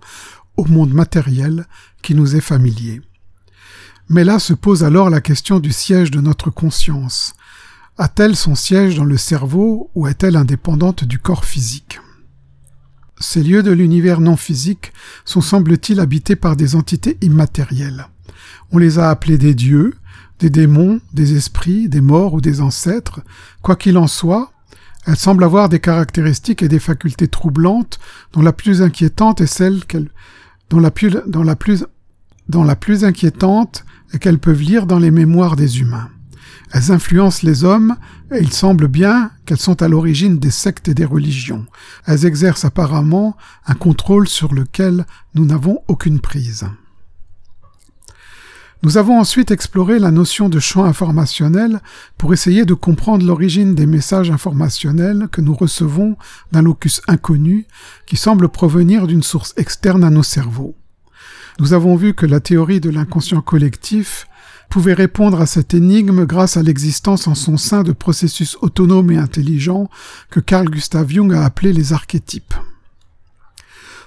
au 0.59 0.67
monde 0.67 0.93
matériel 0.93 1.67
qui 2.03 2.15
nous 2.15 2.37
est 2.37 2.43
familier. 2.43 3.01
Mais 4.11 4.25
là 4.25 4.39
se 4.39 4.53
pose 4.53 4.85
alors 4.85 5.09
la 5.09 5.23
question 5.23 5.61
du 5.61 5.73
siège 5.73 6.11
de 6.11 6.21
notre 6.21 6.51
conscience. 6.51 7.33
A-t-elle 7.97 8.37
son 8.37 8.55
siège 8.55 8.97
dans 8.97 9.05
le 9.05 9.17
cerveau 9.17 9.91
ou 9.95 10.07
est-elle 10.07 10.37
indépendante 10.37 11.05
du 11.05 11.19
corps 11.19 11.47
physique? 11.47 12.01
Ces 13.23 13.43
lieux 13.43 13.63
de 13.63 13.71
l'univers 13.71 14.21
non 14.21 14.37
physique 14.37 14.93
sont 15.25 15.41
semble-t-il 15.41 16.01
habités 16.01 16.37
par 16.37 16.57
des 16.57 16.75
entités 16.75 17.17
immatérielles. 17.23 18.09
On 18.73 18.79
les 18.79 18.99
a 18.99 19.11
appelés 19.11 19.39
des 19.39 19.55
dieux, 19.55 19.95
des 20.39 20.51
démons, 20.51 21.01
des 21.13 21.37
esprits, 21.37 21.89
des 21.89 22.01
morts 22.01 22.35
ou 22.35 22.41
des 22.41 22.61
ancêtres. 22.61 23.21
Quoi 23.63 23.77
qu'il 23.77 23.97
en 23.97 24.09
soit, 24.09 24.51
elles 25.07 25.17
semblent 25.17 25.45
avoir 25.45 25.69
des 25.69 25.81
caractéristiques 25.81 26.63
et 26.63 26.69
des 26.69 26.79
facultés 26.79 27.29
troublantes, 27.29 27.99
dont 28.33 28.43
la 28.43 28.53
plus 28.53 28.83
inquiétante 28.83 29.41
est 29.41 29.47
celle 29.47 29.85
qu'elles, 29.85 30.11
dont 30.71 30.81
la 30.81 30.91
plus, 30.91 31.17
inquiétante 33.05 33.85
est 34.13 34.19
qu'elles 34.19 34.39
peuvent 34.39 34.61
lire 34.61 34.87
dans 34.87 34.99
les 34.99 35.11
mémoires 35.11 35.57
des 35.57 35.81
humains. 35.81 36.09
Elles 36.73 36.91
influencent 36.91 37.47
les 37.47 37.65
hommes, 37.65 37.97
il 38.41 38.53
semble 38.53 38.89
bien 38.89 39.31
qu'elles 39.45 39.59
sont 39.59 39.83
à 39.83 39.89
l'origine 39.89 40.39
des 40.39 40.51
sectes 40.51 40.89
et 40.89 40.95
des 40.95 41.05
religions. 41.05 41.67
Elles 42.07 42.25
exercent 42.25 42.65
apparemment 42.65 43.37
un 43.67 43.75
contrôle 43.75 44.29
sur 44.29 44.55
lequel 44.55 45.07
nous 45.35 45.45
n'avons 45.45 45.81
aucune 45.89 46.21
prise. 46.21 46.67
Nous 48.85 48.97
avons 48.97 49.21
ensuite 49.21 49.53
exploré 49.53 50.01
la 50.01 50.11
notion 50.11 50.49
de 50.49 50.59
champ 50.59 50.85
informationnel 50.85 51.81
pour 52.19 52.33
essayer 52.33 52.65
de 52.65 52.75
comprendre 52.75 53.25
l'origine 53.25 53.77
des 53.77 53.87
messages 53.87 54.31
informationnels 54.31 55.29
que 55.31 55.41
nous 55.41 55.55
recevons 55.55 56.17
d'un 56.51 56.63
locus 56.63 57.01
inconnu 57.07 57.67
qui 58.07 58.17
semble 58.17 58.49
provenir 58.49 59.07
d'une 59.07 59.23
source 59.23 59.55
externe 59.57 60.03
à 60.03 60.11
nos 60.11 60.25
cerveaux. 60.25 60.75
Nous 61.61 61.75
avons 61.75 61.95
vu 61.95 62.15
que 62.15 62.27
la 62.27 62.41
théorie 62.41 62.81
de 62.81 62.91
l'inconscient 62.91 63.41
collectif 63.41 64.27
pouvait 64.73 64.95
répondre 64.95 65.39
à 65.39 65.45
cette 65.45 65.75
énigme 65.75 66.25
grâce 66.25 66.57
à 66.57 66.63
l'existence 66.63 67.27
en 67.29 67.35
son 67.35 67.59
sein 67.59 67.83
de 67.83 67.93
processus 67.93 68.57
autonomes 68.63 69.11
et 69.11 69.19
intelligents 69.19 69.91
que 70.31 70.41
Carl 70.41 70.67
Gustav 70.71 71.11
Jung 71.11 71.35
a 71.35 71.45
appelés 71.45 71.75
les 71.75 71.93
archétypes. 71.93 72.55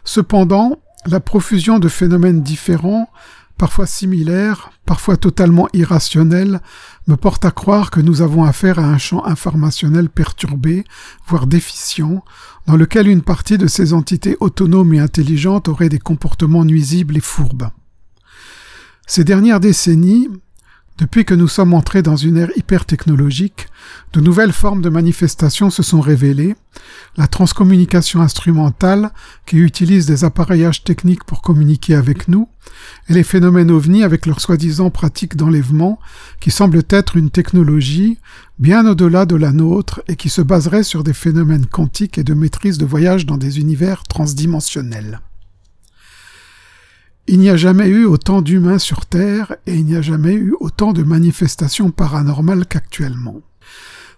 Cependant, 0.03 0.79
la 1.05 1.19
profusion 1.19 1.77
de 1.77 1.87
phénomènes 1.87 2.41
différents, 2.41 3.07
parfois 3.59 3.85
similaires, 3.85 4.71
parfois 4.87 5.17
totalement 5.17 5.67
irrationnels, 5.73 6.59
me 7.05 7.15
porte 7.15 7.45
à 7.45 7.51
croire 7.51 7.91
que 7.91 8.01
nous 8.01 8.23
avons 8.23 8.43
affaire 8.43 8.79
à 8.79 8.85
un 8.85 8.97
champ 8.97 9.23
informationnel 9.23 10.09
perturbé, 10.09 10.83
voire 11.27 11.45
déficient, 11.45 12.25
dans 12.65 12.75
lequel 12.75 13.07
une 13.07 13.21
partie 13.21 13.59
de 13.59 13.67
ces 13.67 13.93
entités 13.93 14.35
autonomes 14.39 14.95
et 14.95 14.99
intelligentes 14.99 15.67
aurait 15.67 15.89
des 15.89 15.99
comportements 15.99 16.65
nuisibles 16.65 17.17
et 17.17 17.21
fourbes. 17.21 17.69
Ces 19.05 19.23
dernières 19.23 19.59
décennies, 19.59 20.27
depuis 20.97 21.25
que 21.25 21.33
nous 21.33 21.49
sommes 21.49 21.73
entrés 21.73 22.01
dans 22.01 22.15
une 22.15 22.37
ère 22.37 22.51
hyper-technologique, 22.55 23.67
de 24.13 24.21
nouvelles 24.21 24.53
formes 24.53 24.81
de 24.81 24.89
manifestations 24.89 25.69
se 25.69 25.83
sont 25.83 25.99
révélées. 25.99 26.55
La 27.17 27.27
transcommunication 27.27 28.21
instrumentale, 28.21 29.11
qui 29.45 29.57
utilise 29.57 30.05
des 30.05 30.23
appareillages 30.23 30.85
techniques 30.85 31.25
pour 31.25 31.41
communiquer 31.41 31.95
avec 31.95 32.29
nous, 32.29 32.47
et 33.09 33.13
les 33.13 33.23
phénomènes 33.23 33.71
ovnis 33.71 34.03
avec 34.03 34.25
leur 34.25 34.39
soi-disant 34.39 34.89
pratique 34.89 35.35
d'enlèvement, 35.35 35.99
qui 36.39 36.49
semblent 36.49 36.83
être 36.89 37.17
une 37.17 37.29
technologie 37.29 38.17
bien 38.57 38.87
au-delà 38.87 39.25
de 39.25 39.35
la 39.35 39.51
nôtre 39.51 40.01
et 40.07 40.15
qui 40.15 40.29
se 40.29 40.41
baserait 40.41 40.83
sur 40.83 41.03
des 41.03 41.13
phénomènes 41.13 41.65
quantiques 41.65 42.17
et 42.17 42.23
de 42.23 42.33
maîtrise 42.33 42.77
de 42.77 42.85
voyage 42.85 43.25
dans 43.25 43.37
des 43.37 43.59
univers 43.59 44.03
transdimensionnels. 44.03 45.19
Il 47.27 47.39
n'y 47.39 47.49
a 47.49 47.57
jamais 47.57 47.87
eu 47.87 48.05
autant 48.05 48.43
d'humains 48.43 48.77
sur 48.77 49.07
Terre 49.07 49.55
et 49.65 49.73
il 49.73 49.85
n'y 49.85 49.95
a 49.95 50.01
jamais 50.03 50.33
eu 50.33 50.53
autant 50.59 50.93
de 50.93 51.01
manifestations 51.01 51.89
paranormales 51.89 52.67
qu'actuellement. 52.67 53.41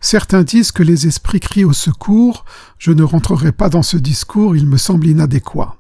Certains 0.02 0.44
disent 0.44 0.74
que 0.74 0.84
les 0.84 1.08
esprits 1.08 1.40
crient 1.40 1.64
au 1.64 1.72
secours, 1.72 2.44
je 2.78 2.92
ne 2.92 3.04
rentrerai 3.04 3.54
pas 3.54 3.70
dans 3.70 3.82
ce 3.82 3.96
discours, 3.96 4.58
il 4.58 4.68
me 4.68 4.76
semble 4.76 5.08
inadéquat. 5.08 5.78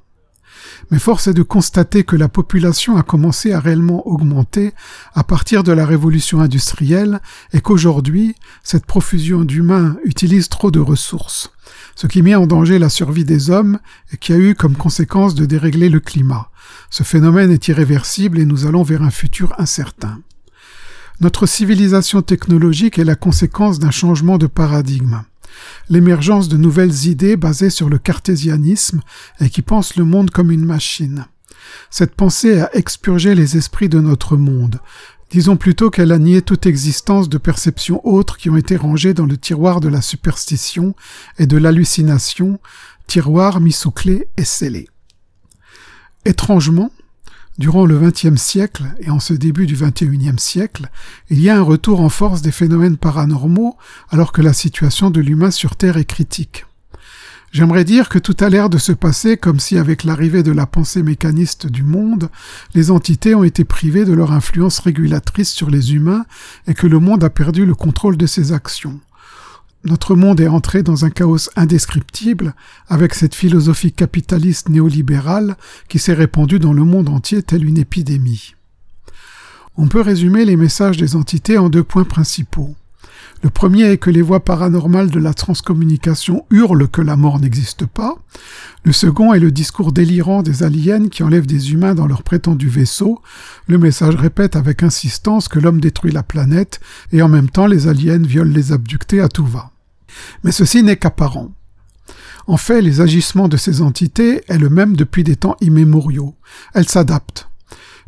Mais 0.89 0.99
force 0.99 1.27
est 1.27 1.33
de 1.33 1.43
constater 1.43 2.05
que 2.05 2.15
la 2.15 2.29
population 2.29 2.95
a 2.95 3.03
commencé 3.03 3.51
à 3.51 3.59
réellement 3.59 4.07
augmenter 4.07 4.71
à 5.13 5.25
partir 5.25 5.63
de 5.63 5.73
la 5.73 5.85
révolution 5.85 6.39
industrielle 6.39 7.19
et 7.51 7.59
qu'aujourd'hui, 7.59 8.35
cette 8.63 8.85
profusion 8.85 9.43
d'humains 9.43 9.97
utilise 10.05 10.47
trop 10.47 10.71
de 10.71 10.79
ressources, 10.79 11.51
ce 11.95 12.07
qui 12.07 12.21
met 12.21 12.35
en 12.35 12.47
danger 12.47 12.79
la 12.79 12.89
survie 12.89 13.25
des 13.25 13.49
hommes 13.49 13.79
et 14.13 14.17
qui 14.17 14.31
a 14.31 14.37
eu 14.37 14.55
comme 14.55 14.77
conséquence 14.77 15.35
de 15.35 15.45
dérégler 15.45 15.89
le 15.89 15.99
climat. 15.99 16.49
Ce 16.89 17.03
phénomène 17.03 17.51
est 17.51 17.67
irréversible 17.67 18.39
et 18.39 18.45
nous 18.45 18.65
allons 18.65 18.83
vers 18.83 19.01
un 19.01 19.11
futur 19.11 19.53
incertain. 19.57 20.21
Notre 21.19 21.45
civilisation 21.47 22.21
technologique 22.21 22.99
est 22.99 23.03
la 23.03 23.15
conséquence 23.15 23.79
d'un 23.79 23.91
changement 23.91 24.37
de 24.37 24.47
paradigme. 24.47 25.23
L'émergence 25.89 26.47
de 26.47 26.57
nouvelles 26.57 27.05
idées 27.05 27.37
basées 27.37 27.71
sur 27.71 27.89
le 27.89 27.97
cartésianisme 27.97 29.01
et 29.39 29.49
qui 29.49 29.61
pensent 29.63 29.95
le 29.95 30.03
monde 30.03 30.29
comme 30.29 30.51
une 30.51 30.65
machine. 30.65 31.25
Cette 31.89 32.15
pensée 32.15 32.59
a 32.59 32.75
expurgé 32.75 33.35
les 33.35 33.57
esprits 33.57 33.89
de 33.89 33.99
notre 33.99 34.37
monde. 34.37 34.79
Disons 35.31 35.57
plutôt 35.57 35.89
qu'elle 35.89 36.11
a 36.11 36.19
nié 36.19 36.41
toute 36.41 36.65
existence 36.65 37.27
de 37.27 37.37
perceptions 37.37 38.05
autres 38.07 38.37
qui 38.37 38.49
ont 38.49 38.55
été 38.55 38.77
rangées 38.77 39.13
dans 39.13 39.25
le 39.25 39.37
tiroir 39.37 39.81
de 39.81 39.89
la 39.89 40.01
superstition 40.01 40.95
et 41.37 41.47
de 41.47 41.57
l'hallucination, 41.57 42.59
tiroir 43.07 43.59
mis 43.59 43.73
sous 43.73 43.91
clé 43.91 44.29
et 44.37 44.45
scellé. 44.45 44.87
Étrangement, 46.27 46.91
durant 47.57 47.85
le 47.85 47.97
XXe 47.97 48.35
siècle 48.35 48.83
et 48.99 49.09
en 49.09 49.21
ce 49.21 49.33
début 49.33 49.65
du 49.65 49.75
XXIe 49.75 50.37
siècle, 50.37 50.89
il 51.29 51.39
y 51.39 51.49
a 51.49 51.55
un 51.55 51.61
retour 51.61 52.01
en 52.01 52.09
force 52.09 52.41
des 52.41 52.51
phénomènes 52.51 52.97
paranormaux 52.97 53.77
alors 54.09 54.33
que 54.33 54.41
la 54.41 54.51
situation 54.51 55.09
de 55.09 55.21
l'humain 55.21 55.51
sur 55.51 55.77
Terre 55.77 55.95
est 55.95 56.03
critique. 56.03 56.65
J'aimerais 57.53 57.85
dire 57.85 58.09
que 58.09 58.19
tout 58.19 58.35
a 58.41 58.49
l'air 58.49 58.69
de 58.69 58.77
se 58.77 58.91
passer 58.91 59.37
comme 59.37 59.61
si 59.61 59.77
avec 59.77 60.03
l'arrivée 60.03 60.43
de 60.43 60.51
la 60.51 60.65
pensée 60.65 61.01
mécaniste 61.01 61.65
du 61.65 61.83
monde, 61.83 62.27
les 62.75 62.91
entités 62.91 63.33
ont 63.33 63.45
été 63.45 63.63
privées 63.63 64.03
de 64.03 64.11
leur 64.11 64.33
influence 64.33 64.79
régulatrice 64.79 65.53
sur 65.53 65.69
les 65.69 65.93
humains 65.93 66.25
et 66.67 66.73
que 66.73 66.87
le 66.87 66.99
monde 66.99 67.23
a 67.23 67.29
perdu 67.29 67.65
le 67.65 67.73
contrôle 67.73 68.17
de 68.17 68.25
ses 68.25 68.51
actions. 68.51 68.99
Notre 69.83 70.15
monde 70.15 70.41
est 70.41 70.47
entré 70.47 70.83
dans 70.83 71.05
un 71.05 71.09
chaos 71.09 71.49
indescriptible 71.55 72.55
avec 72.87 73.13
cette 73.13 73.35
philosophie 73.35 73.91
capitaliste 73.91 74.69
néolibérale 74.69 75.55
qui 75.87 75.99
s'est 75.99 76.13
répandue 76.13 76.59
dans 76.59 76.73
le 76.73 76.83
monde 76.83 77.09
entier 77.09 77.43
telle 77.43 77.63
une 77.63 77.77
épidémie. 77.77 78.55
On 79.77 79.87
peut 79.87 80.01
résumer 80.01 80.43
les 80.43 80.57
messages 80.57 80.97
des 80.97 81.15
entités 81.15 81.57
en 81.57 81.69
deux 81.69 81.83
points 81.83 82.03
principaux. 82.03 82.75
Le 83.43 83.49
premier 83.49 83.83
est 83.83 83.97
que 83.97 84.09
les 84.09 84.21
voies 84.21 84.43
paranormales 84.43 85.11
de 85.11 85.19
la 85.19 85.33
transcommunication 85.33 86.45
hurlent 86.49 86.87
que 86.87 87.01
la 87.01 87.15
mort 87.15 87.39
n'existe 87.39 87.85
pas. 87.85 88.15
Le 88.83 88.91
second 88.91 89.33
est 89.33 89.39
le 89.39 89.51
discours 89.51 89.91
délirant 89.91 90.41
des 90.41 90.63
aliens 90.63 91.07
qui 91.07 91.23
enlèvent 91.23 91.45
des 91.45 91.71
humains 91.71 91.93
dans 91.93 92.07
leur 92.07 92.23
prétendu 92.23 92.67
vaisseau. 92.67 93.21
Le 93.67 93.77
message 93.77 94.15
répète 94.15 94.55
avec 94.55 94.81
insistance 94.81 95.47
que 95.47 95.59
l'homme 95.59 95.81
détruit 95.81 96.11
la 96.11 96.23
planète 96.23 96.79
et 97.11 97.21
en 97.21 97.27
même 97.27 97.49
temps 97.49 97.67
les 97.67 97.87
aliens 97.87 98.17
violent 98.17 98.53
les 98.53 98.71
abductés 98.71 99.21
à 99.21 99.29
tout 99.29 99.45
va. 99.45 99.71
Mais 100.43 100.51
ceci 100.51 100.81
n'est 100.81 100.97
qu'apparent. 100.97 101.51
En 102.47 102.57
fait, 102.57 102.81
les 102.81 103.01
agissements 103.01 103.49
de 103.49 103.57
ces 103.57 103.81
entités 103.81 104.41
est 104.47 104.57
le 104.57 104.69
même 104.69 104.95
depuis 104.95 105.23
des 105.23 105.35
temps 105.35 105.57
immémoriaux. 105.59 106.35
Elles 106.73 106.87
s'adaptent. 106.87 107.49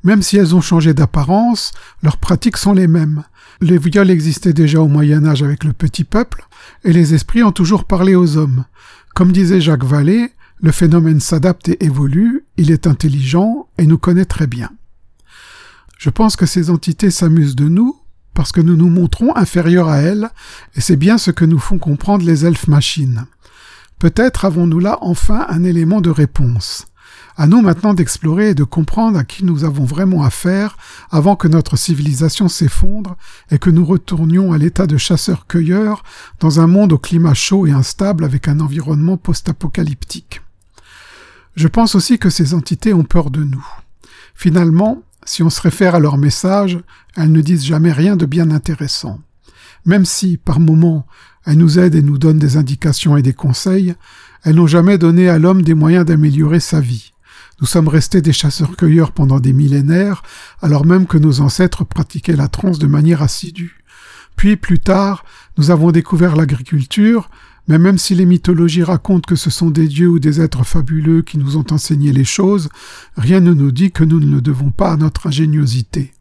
Même 0.03 0.21
si 0.21 0.37
elles 0.37 0.55
ont 0.55 0.61
changé 0.61 0.93
d'apparence, 0.93 1.73
leurs 2.01 2.17
pratiques 2.17 2.55
sont 2.55 2.73
les 2.73 2.87
mêmes. 2.87 3.25
Les 3.61 3.77
viols 3.77 4.09
existaient 4.09 4.53
déjà 4.53 4.79
au 4.81 4.87
Moyen 4.87 5.25
Âge 5.25 5.43
avec 5.43 5.65
le 5.65 5.73
petit 5.73 6.05
peuple, 6.05 6.47
et 6.85 6.93
les 6.93 7.13
esprits 7.13 7.43
ont 7.43 7.51
toujours 7.51 7.83
parlé 7.83 8.15
aux 8.15 8.37
hommes. 8.37 8.63
Comme 9.15 9.33
disait 9.33 9.59
Jacques 9.59 9.83
Vallée, 9.83 10.31
le 10.61 10.71
phénomène 10.71 11.19
s'adapte 11.19 11.67
et 11.67 11.83
évolue, 11.83 12.45
il 12.55 12.71
est 12.71 12.87
intelligent 12.87 13.67
et 13.77 13.85
nous 13.85 13.97
connaît 13.97 14.25
très 14.25 14.47
bien. 14.47 14.71
Je 15.97 16.09
pense 16.09 16.37
que 16.37 16.45
ces 16.45 16.69
entités 16.69 17.11
s'amusent 17.11 17.57
de 17.57 17.67
nous, 17.67 17.97
parce 18.33 18.53
que 18.53 18.61
nous 18.61 18.77
nous 18.77 18.89
montrons 18.89 19.35
inférieurs 19.35 19.89
à 19.89 19.97
elles, 19.97 20.29
et 20.75 20.81
c'est 20.81 20.95
bien 20.95 21.17
ce 21.17 21.31
que 21.31 21.43
nous 21.43 21.59
font 21.59 21.79
comprendre 21.79 22.25
les 22.25 22.45
elfes 22.45 22.67
machines. 22.67 23.25
Peut-être 23.99 24.45
avons-nous 24.45 24.79
là 24.79 24.97
enfin 25.01 25.45
un 25.49 25.65
élément 25.65 25.99
de 25.99 26.09
réponse. 26.09 26.85
À 27.39 27.47
nous 27.47 27.61
maintenant 27.61 27.93
d'explorer 27.93 28.49
et 28.49 28.53
de 28.53 28.65
comprendre 28.65 29.17
à 29.17 29.23
qui 29.23 29.45
nous 29.45 29.63
avons 29.63 29.85
vraiment 29.85 30.23
affaire 30.23 30.75
avant 31.09 31.37
que 31.37 31.47
notre 31.47 31.77
civilisation 31.77 32.49
s'effondre 32.49 33.15
et 33.49 33.59
que 33.59 33.69
nous 33.69 33.85
retournions 33.85 34.51
à 34.51 34.57
l'état 34.57 34.87
de 34.87 34.97
chasseurs-cueilleurs 34.97 36.03
dans 36.41 36.59
un 36.59 36.67
monde 36.67 36.91
au 36.91 36.97
climat 36.97 37.33
chaud 37.33 37.65
et 37.65 37.71
instable 37.71 38.25
avec 38.25 38.49
un 38.49 38.59
environnement 38.59 39.15
post-apocalyptique. 39.15 40.41
Je 41.55 41.69
pense 41.69 41.95
aussi 41.95 42.19
que 42.19 42.29
ces 42.29 42.53
entités 42.53 42.93
ont 42.93 43.05
peur 43.05 43.29
de 43.29 43.45
nous. 43.45 43.65
Finalement, 44.35 45.01
si 45.23 45.41
on 45.41 45.49
se 45.49 45.61
réfère 45.61 45.95
à 45.95 45.99
leur 46.01 46.17
message, 46.17 46.77
elles 47.15 47.31
ne 47.31 47.39
disent 47.39 47.65
jamais 47.65 47.93
rien 47.93 48.17
de 48.17 48.25
bien 48.25 48.51
intéressant. 48.51 49.21
Même 49.85 50.03
si, 50.03 50.35
par 50.35 50.59
moments, 50.59 51.07
elles 51.45 51.57
nous 51.57 51.79
aident 51.79 51.95
et 51.95 52.01
nous 52.01 52.17
donnent 52.17 52.37
des 52.37 52.57
indications 52.57 53.15
et 53.15 53.21
des 53.21 53.31
conseils, 53.31 53.95
elles 54.43 54.55
n'ont 54.55 54.67
jamais 54.67 54.97
donné 54.97 55.29
à 55.29 55.39
l'homme 55.39 55.61
des 55.61 55.73
moyens 55.73 56.05
d'améliorer 56.05 56.59
sa 56.59 56.81
vie. 56.81 57.13
Nous 57.61 57.67
sommes 57.67 57.89
restés 57.89 58.21
des 58.21 58.31
chasseurs-cueilleurs 58.31 59.11
pendant 59.11 59.39
des 59.39 59.51
millénaires, 59.51 60.23
alors 60.61 60.85
même 60.85 61.07
que 61.07 61.17
nos 61.17 61.41
ancêtres 61.41 61.83
pratiquaient 61.83 62.35
la 62.35 62.47
transe 62.47 62.79
de 62.79 62.87
manière 62.87 63.21
assidue. 63.21 63.83
Puis, 64.37 64.55
plus 64.55 64.79
tard, 64.79 65.25
nous 65.57 65.69
avons 65.69 65.91
découvert 65.91 66.37
l'agriculture, 66.37 67.29
mais 67.67 67.77
même 67.77 67.97
si 67.97 68.15
les 68.15 68.25
mythologies 68.25 68.83
racontent 68.83 69.27
que 69.27 69.35
ce 69.35 69.49
sont 69.49 69.71
des 69.71 69.87
dieux 69.87 70.07
ou 70.07 70.19
des 70.19 70.39
êtres 70.39 70.65
fabuleux 70.65 71.21
qui 71.21 71.37
nous 71.37 71.57
ont 71.57 71.65
enseigné 71.71 72.13
les 72.13 72.23
choses, 72.23 72.69
rien 73.17 73.41
ne 73.41 73.53
nous 73.53 73.71
dit 73.71 73.91
que 73.91 74.05
nous 74.05 74.21
ne 74.21 74.33
le 74.33 74.41
devons 74.41 74.71
pas 74.71 74.93
à 74.93 74.97
notre 74.97 75.27
ingéniosité. 75.27 76.13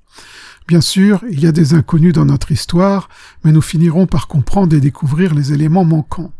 Bien 0.66 0.80
sûr, 0.80 1.24
il 1.30 1.40
y 1.40 1.46
a 1.46 1.52
des 1.52 1.72
inconnus 1.72 2.12
dans 2.12 2.26
notre 2.26 2.50
histoire, 2.50 3.08
mais 3.44 3.52
nous 3.52 3.62
finirons 3.62 4.06
par 4.06 4.26
comprendre 4.26 4.76
et 4.76 4.80
découvrir 4.80 5.34
les 5.34 5.52
éléments 5.52 5.84
manquants. 5.84 6.32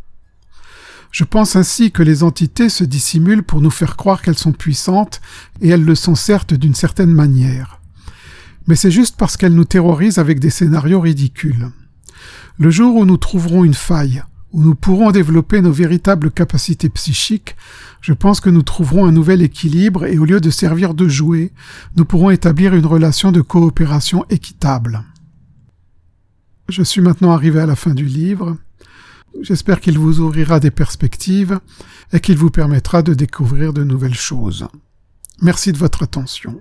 Je 1.10 1.24
pense 1.24 1.56
ainsi 1.56 1.90
que 1.90 2.02
les 2.02 2.22
entités 2.22 2.68
se 2.68 2.84
dissimulent 2.84 3.42
pour 3.42 3.60
nous 3.60 3.70
faire 3.70 3.96
croire 3.96 4.22
qu'elles 4.22 4.38
sont 4.38 4.52
puissantes, 4.52 5.20
et 5.60 5.68
elles 5.68 5.84
le 5.84 5.94
sont 5.94 6.14
certes 6.14 6.54
d'une 6.54 6.74
certaine 6.74 7.12
manière. 7.12 7.80
Mais 8.66 8.76
c'est 8.76 8.90
juste 8.90 9.16
parce 9.16 9.36
qu'elles 9.36 9.54
nous 9.54 9.64
terrorisent 9.64 10.18
avec 10.18 10.40
des 10.40 10.50
scénarios 10.50 11.00
ridicules. 11.00 11.70
Le 12.58 12.70
jour 12.70 12.96
où 12.96 13.06
nous 13.06 13.16
trouverons 13.16 13.64
une 13.64 13.74
faille, 13.74 14.22
où 14.52 14.62
nous 14.62 14.74
pourrons 14.74 15.10
développer 15.10 15.60
nos 15.62 15.72
véritables 15.72 16.30
capacités 16.30 16.88
psychiques, 16.90 17.56
je 18.00 18.12
pense 18.12 18.40
que 18.40 18.50
nous 18.50 18.62
trouverons 18.62 19.06
un 19.06 19.12
nouvel 19.12 19.42
équilibre 19.42 20.04
et 20.04 20.18
au 20.18 20.24
lieu 20.24 20.40
de 20.40 20.50
servir 20.50 20.94
de 20.94 21.08
jouet, 21.08 21.52
nous 21.96 22.04
pourrons 22.04 22.30
établir 22.30 22.74
une 22.74 22.86
relation 22.86 23.32
de 23.32 23.40
coopération 23.40 24.24
équitable. 24.28 25.02
Je 26.68 26.82
suis 26.82 27.00
maintenant 27.00 27.32
arrivé 27.32 27.60
à 27.60 27.66
la 27.66 27.76
fin 27.76 27.94
du 27.94 28.04
livre. 28.04 28.56
J'espère 29.40 29.80
qu'il 29.80 29.98
vous 29.98 30.20
ouvrira 30.20 30.60
des 30.60 30.70
perspectives 30.70 31.60
et 32.12 32.20
qu'il 32.20 32.36
vous 32.36 32.50
permettra 32.50 33.02
de 33.02 33.14
découvrir 33.14 33.72
de 33.72 33.84
nouvelles 33.84 34.14
choses. 34.14 34.68
Merci 35.40 35.72
de 35.72 35.78
votre 35.78 36.02
attention. 36.02 36.60